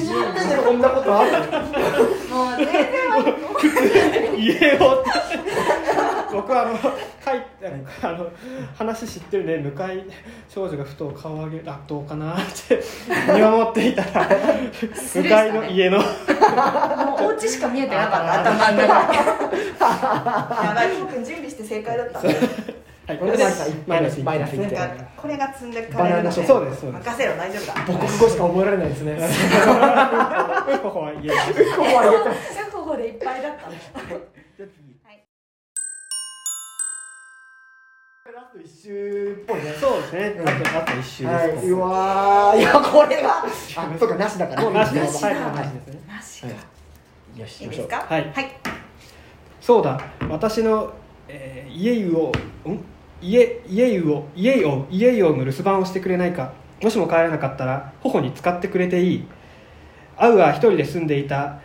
[0.00, 1.30] 78点でこんなことある？
[1.30, 2.56] もう
[3.62, 5.10] 全然言えよって。
[6.32, 7.46] 僕はあの書いて
[8.02, 8.28] あの
[8.76, 10.04] 話知ってるね向かい
[10.48, 12.36] 少女がふと顔を上げあどうかなっ
[12.68, 12.82] て
[13.32, 14.28] 見守っていたら
[15.14, 15.98] 向かいの家の。
[15.98, 16.04] も
[17.20, 18.94] うお家しか見えてなかった頭の中
[20.64, 20.82] やば
[21.24, 22.20] 準備して正解だった
[23.06, 23.18] はい。
[23.18, 23.44] これで
[23.86, 24.78] マイナスマイナス1一点。
[24.78, 26.46] なんかこれが積んでかれるので。
[26.46, 27.04] そうですそうです。
[27.04, 29.16] 任せろ大丈夫だ母国語しか覚えられないですね。
[30.82, 31.30] ここは家
[31.76, 32.08] 怖い。
[32.52, 34.20] シャホホでいっぱいだったの。
[38.34, 39.72] ラスト一周っぽいね。
[39.78, 40.40] そうですね。
[40.40, 42.58] あとあと一周です、はい、うわー。
[42.58, 42.62] い。
[42.62, 43.44] やこれがあ
[43.98, 45.22] そうかなしだからもうなしです。
[45.24, 45.40] ははい。
[45.56, 46.46] ないしですねなしか。
[46.48, 46.52] は
[47.36, 47.40] い。
[47.40, 48.06] よしいいですか？
[48.08, 48.32] はい。
[48.34, 48.50] はい。
[49.60, 50.00] そうだ。
[50.28, 50.92] 私の、
[51.28, 52.32] えー家湯を
[52.68, 52.80] ん？
[53.24, 59.24] 家家湯を家湯を家湯をの留守番をしてくれないかもしも帰らなかったら頬に使ってくれていい。
[60.16, 61.58] アウは一人で住んでいた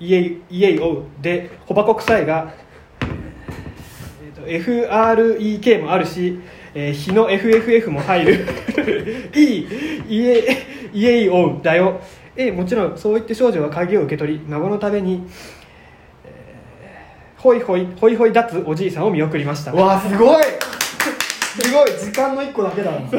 [0.00, 2.54] 家湯家湯をで小箱臭いが、
[3.02, 6.40] えーと FREK もあるし
[6.74, 8.46] えー日の FFF も入る。
[9.34, 9.66] いい
[10.08, 10.42] 家
[10.92, 12.00] 家を追うだよ。
[12.36, 15.24] えもちろんそう言って少女は鍵を受け取り孫のために、
[16.24, 19.74] えー、ほいほいほいほい立つおじいさんを見送りました。
[19.74, 20.42] わすごい！
[21.50, 22.98] すごい時間の一個だけだな。
[22.98, 23.10] うん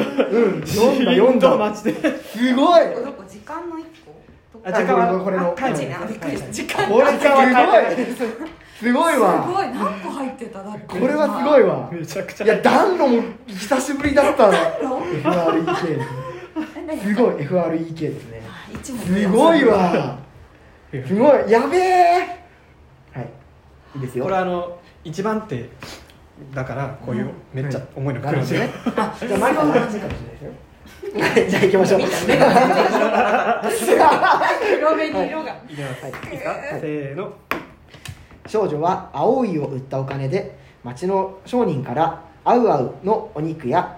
[0.66, 1.56] 読んだ読んだ。
[1.56, 1.92] 待ちで
[2.22, 2.84] すごい。
[2.94, 4.12] どこ時間の一個？
[4.64, 6.50] あ時間はこれのあマジねあびっくりした。
[6.52, 7.52] 時間これすごい。
[8.82, 10.62] すごいすわごい何個入ってた？
[10.62, 10.86] だって。
[10.86, 11.90] これはすごいわ。
[11.92, 12.44] めちゃくちゃ。
[12.44, 14.48] いや暖炉も久しぶりだった。
[14.48, 15.98] のロ FREK
[16.86, 18.42] ですごい FREK ですね。
[18.82, 20.18] すごいわ。
[20.90, 21.50] すごい。
[21.50, 22.46] やべえ。
[23.12, 23.28] はい。
[23.96, 24.24] いいですよ。
[24.24, 25.68] これあの一番手
[26.54, 28.62] だからこういうめっちゃ重いの来るんですよ、
[28.96, 30.50] あじゃあマイクの話かもしれないですよ。
[31.20, 32.00] はいじゃあ行きましょう。
[32.00, 32.06] 目
[32.38, 33.62] が
[34.96, 35.50] 目に色が。
[35.68, 36.54] いきます、はいいいですか？
[36.80, 37.32] せーの。
[38.46, 43.96] 少女は青いを売ったお金で町の商人からアウアウのお肉や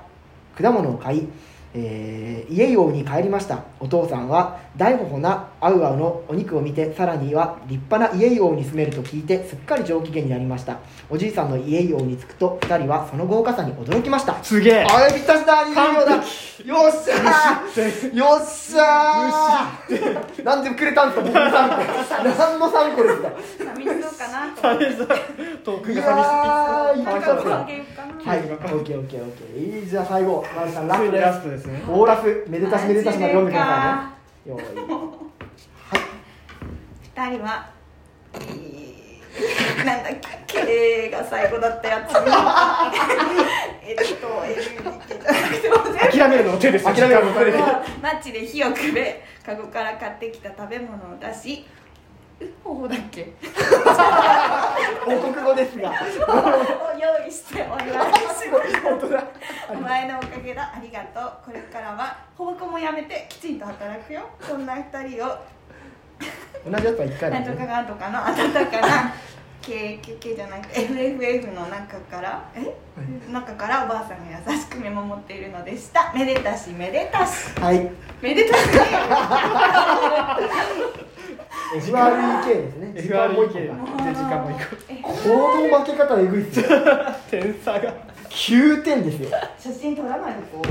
[0.60, 1.28] 果物を買い、
[1.74, 3.60] えー家用に帰りました。
[3.80, 10.77] お父さんは大頬なアウアウのお肉を見てさらには立派な家用に住めると聞いてすっかり上機嫌になりました。
[11.09, 14.44] おじいさんの家用に着くと2人はその豪華さに驚きました。
[14.44, 14.85] すげえ。
[14.85, 15.64] あれぴったしだ。
[15.64, 18.14] 20秒だよっしゃー。
[18.14, 20.44] よっしゃー。
[20.44, 22.35] なんでくれたんですか僕3個。
[22.35, 23.31] 何の3個ですか。
[23.72, 24.53] 寂しそうかな。
[24.55, 24.96] と思ってい
[25.64, 29.81] 遠くがやーいい寂しかったかなはい、オッケーオッケーオッケー。
[29.81, 31.40] いいじゃあ最後、マリさんラストでラす。
[31.40, 31.83] ストですね。
[31.88, 34.12] オーラス、めでたしめでたしまで読んでくださ
[34.46, 34.55] いね。
[34.55, 35.33] よーい。
[37.14, 37.66] 二人は、
[38.35, 38.74] えー
[39.85, 40.14] なんだっ
[40.46, 42.31] け綺麗が最後だったやつに
[43.83, 46.94] えっと LDK じゃなくても全部諦めるのを手ですよ。
[46.94, 47.53] 諦めるのを手で
[48.00, 51.66] マッチで火をくべカゴから買ってきた食べ物を出し
[52.40, 53.33] う方法だっけ？
[55.05, 55.90] 報告後ですが。
[55.90, 55.94] を
[56.98, 58.81] 用意してお祝いします。
[58.83, 59.24] 本当だ。
[59.70, 60.62] お前のおかげだ。
[60.77, 61.33] ありがとう。
[61.46, 64.22] これからは放課もやめてきちんと働くよ。
[64.48, 65.37] こんな二人を
[66.70, 67.66] 同じやつは一回だなんとかね。
[67.66, 68.35] なんとかの温
[68.66, 69.14] かな
[69.62, 72.74] KQK じゃなくて FFF の中からえ？
[73.33, 76.12] 中からおばあさんが優しく見守っているのでした。
[76.14, 77.59] めでたしめでたし。
[77.61, 77.90] はい。
[78.20, 78.61] めでたし
[81.77, 83.03] FREK ですね。
[83.03, 83.59] 時間もう一個。
[83.59, 86.66] FREK かで時間もいく行動負け方えぐいっすよ。
[87.31, 87.92] 点差が
[88.34, 89.30] 9点ですよ。
[89.58, 90.66] 写真撮らないでこう。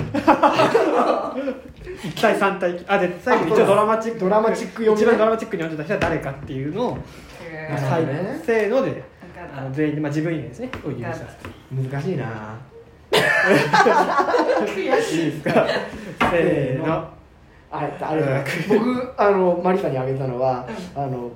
[2.08, 4.19] 1対3対あで最後に一応ドラマチック。
[4.19, 5.02] ドラマチック読みね。
[5.04, 6.97] 一番ドラマチックに読んでた人は誰かっていうのを、
[7.69, 8.41] なるほはいどね。
[8.45, 9.04] せーので
[9.56, 10.69] あの全員で、まあ、自分以外ですね。
[10.86, 11.23] を指さす
[11.71, 12.26] 難しいな。
[13.12, 13.17] た
[14.65, 15.26] 悔しい。
[15.26, 15.65] いいですか？
[16.32, 17.08] せーの。
[17.71, 17.82] あ
[18.15, 21.32] れ、僕、あの、マリさんにあげたのは、あの。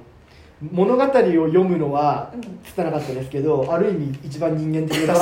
[0.61, 2.59] 物語を読むのはうん。
[2.63, 5.13] 拙なかったですけど、ある意味一番人間的な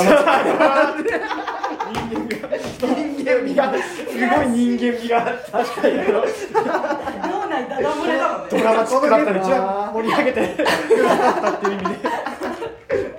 [2.71, 8.49] 人間味がすごい人間味が確かに脳内ダダ漏れだもんね。
[8.49, 10.55] ドラマチックだったな一番盛り上げて。
[10.55, 11.95] くださったっていう意味で。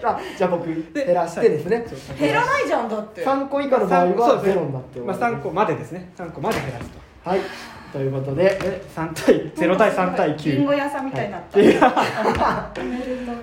[0.07, 1.85] あじゃあ僕減らしてですね。
[2.19, 3.27] 減らないじゃんだって。
[3.27, 6.11] 3個以下の場合はゼロになっておりまあ、ます3個までですね。
[6.17, 7.31] 3個まで減らすと。
[7.31, 7.41] はい
[7.93, 11.75] ということでで3対0対3対リンゴ9屋さんみたいになった、い。
[11.75, 11.81] や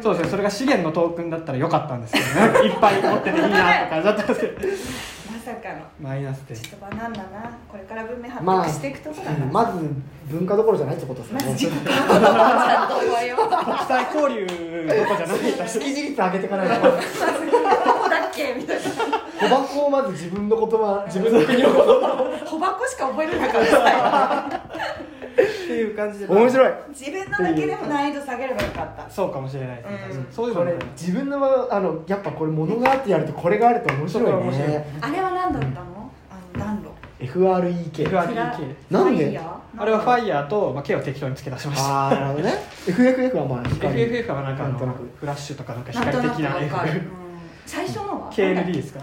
[0.02, 2.26] そうですねそれが資源のトークンだったらよかったんですけど
[2.62, 2.68] ね。
[2.68, 4.68] いっぱい持ってていいなとかだったんですけど
[5.34, 5.80] まさかの。
[6.00, 7.24] マイナス点ちょっとバナナな
[7.68, 9.52] これから文明発まあ達していくとこだな、うん。
[9.52, 9.72] まず
[10.30, 11.58] 文化どころじゃないってことですよね国
[13.88, 14.54] 際交流ど
[15.06, 15.38] こじゃない。
[15.40, 18.82] んだし識字率上げていかないとこだっけみたいな
[19.40, 24.60] 小箱をまず自分の言葉自分の国の言葉小箱しか覚えれなかった。
[25.34, 25.42] って
[25.74, 26.72] いう感じで面白い。
[26.90, 29.10] 自分のだけでも難易度下げればよかった。
[29.10, 30.32] そうかもしれないですね、うん。
[30.32, 30.74] そういうね。
[30.96, 31.38] 自分の
[31.74, 34.86] あのやっぱこれ物があってやるとこれがあると面白いね。
[35.02, 36.12] あれは何だったの？
[36.30, 36.94] あの暖炉
[37.28, 38.12] FREK
[38.92, 39.40] なんで？
[39.76, 41.90] あれはファイヤーと、まあ、K を適当に付け出しました。
[41.90, 42.54] ああなるほどね。
[42.88, 45.10] FFF はまあ光 FFF はなんかあのなんとなく。
[45.20, 47.04] フラッシュとかなんか光的なわかる、F うん
[47.66, 49.00] 最初のは？KND ですか？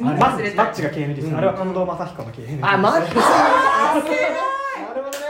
[0.00, 1.36] マッチが KND です、うん。
[1.36, 4.16] あれは近藤正彦の KND あマジであーすごい。
[4.16, 4.22] な
[4.94, 5.24] るほどね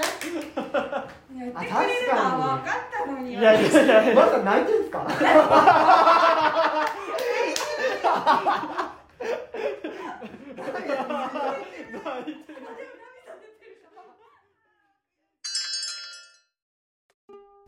[1.37, 2.23] やってくれるのは
[2.65, 3.31] 分かったのに。
[3.33, 4.15] いやいやいやいや。
[4.15, 5.07] まだ泣いてんすか？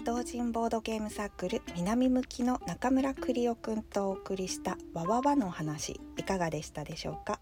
[0.05, 7.39] 同人ボードゲームサークル南向きの中村栗夫くんとお送りしたわわわの話いかがでしたでしょうか？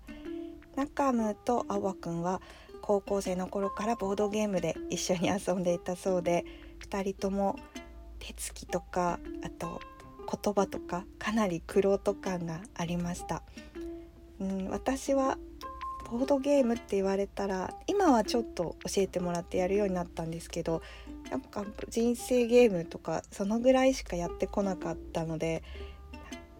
[0.76, 2.42] 中ムとあわくんは
[2.82, 6.44] 高校生の頃からボードゲームで一緒に遊んでいたそうで
[6.86, 7.56] 2人とも
[8.18, 9.80] 手つきとかあと
[10.30, 13.42] 言葉とかかなり苦労と感がありました。
[14.38, 15.38] うん、私は
[16.10, 20.82] ボードゲームって言われたら今はちょっと教えてもらってやるようになったんですけど
[21.30, 25.62] なんか人生ゲームとかそのぐらいしかやってこなかったので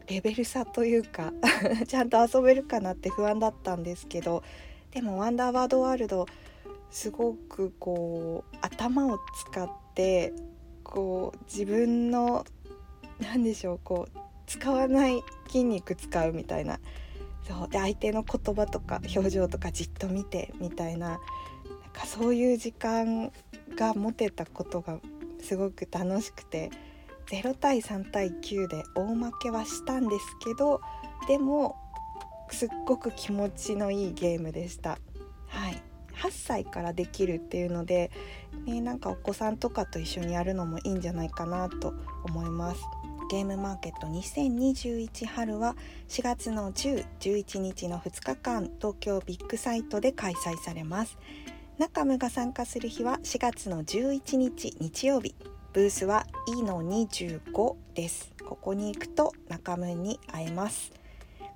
[0.06, 1.32] レベル差というか
[1.86, 4.44] ちゃんと遊べるかなって不安だったんですけど
[4.92, 6.26] でも「ワンダーワードワールド」
[6.90, 9.18] すごくこう頭を
[9.50, 10.32] 使って
[10.84, 12.44] こう自分の
[13.20, 16.80] 何でしょうこう使わない筋肉使うみたいな
[17.50, 21.18] そうで相手の言葉とか表情とかじっと見てみたいななん
[21.92, 23.32] かそういう時間
[23.76, 24.98] が持てたことが
[25.42, 26.70] すごく楽しくて
[27.30, 30.80] 0対3対9で大負けはしたんですけど
[31.26, 31.76] でも
[32.50, 34.98] すっごく気持ちのいいゲームでした。
[35.46, 35.82] はい
[36.20, 38.10] 8歳からできるっていうので、
[38.66, 41.94] ね、なんかお子さんとかと一緒にやるのもいいんじゃないかなと
[42.24, 42.82] 思います。
[43.30, 45.76] ゲームマーケット2021春は
[46.08, 51.16] 4月の10、11日の2日間東京ビッグサイトで開催されます。
[51.78, 55.36] 中ムが参加する日は4月の11日日曜日
[55.72, 58.32] ブースは E の25です。
[58.44, 60.90] ここに行くと中ムに会えます。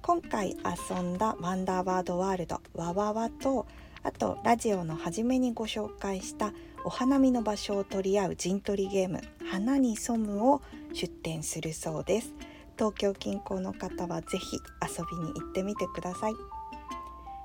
[0.00, 0.56] 今回
[0.90, 3.66] 遊んだワンダーワードワールドわわわと
[4.04, 6.52] あとラジオの初めにご紹介した
[6.84, 10.62] お花見の場所を取り合う陣取りゲーム花に染むを
[10.94, 12.32] 出展するそうです。
[12.76, 16.34] 東京近郊の方はぜひ遊びに行ってみてください。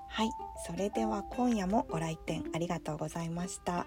[0.07, 0.29] はい
[0.65, 3.85] それでは今夜もご来店ありがとうございました。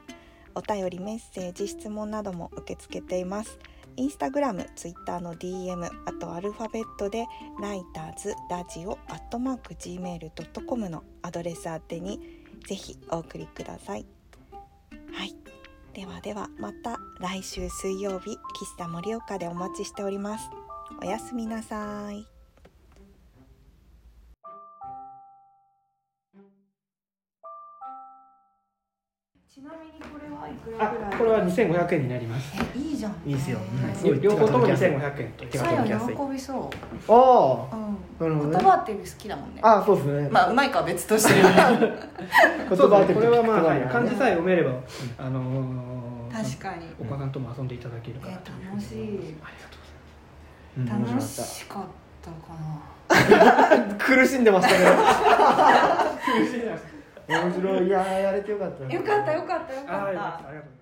[0.55, 3.59] お便りメッセージ質問なども受け付けています。
[3.97, 7.27] インスタグラム、ツイッターの DM、あとアルファベットで
[7.61, 12.21] ライターズラジオアットマーク gmail.com のアドレス宛てに
[12.67, 13.97] ぜひお送りくださ。
[13.97, 14.07] い、
[15.95, 20.49] ではではまた来週水曜日岸田盛岡でお待ちしております。
[21.03, 22.32] おやすみなさい。
[29.53, 31.19] ちなみにこれはいくらあぐらい？
[31.19, 32.55] これは2500円になります。
[32.75, 33.13] えいいじゃん。
[33.27, 33.59] いいですよ。
[33.59, 35.45] ねすごい両方とも2500円と。
[35.45, 36.15] 手がさ届きやすい。
[36.15, 36.71] や喜びそ
[37.09, 37.13] あ
[37.71, 38.57] う、うん、あなるほどね。
[38.59, 39.61] 言葉って好きだもんね。
[39.63, 40.29] ああそうですね。
[40.31, 41.35] まあうまいかは別として。
[42.75, 44.71] そう葉ってですねこれはまあ、漢字さえ読めれば、
[45.19, 46.87] あのー確かに。
[46.99, 48.99] お子さんとも遊んでいただけるかなえと楽しい。
[48.99, 49.77] ありがと
[50.79, 51.05] うございうん。
[51.05, 51.83] 面楽白かっしかっ
[52.23, 53.37] たか
[53.77, 53.87] な。
[53.87, 57.02] た 苦しんでましたね ます。
[57.41, 57.87] 面白い。
[57.87, 58.85] いやーやれてよかった。
[58.93, 60.15] よかったよかったよかった。
[60.15, 60.27] た。
[60.49, 60.82] あ。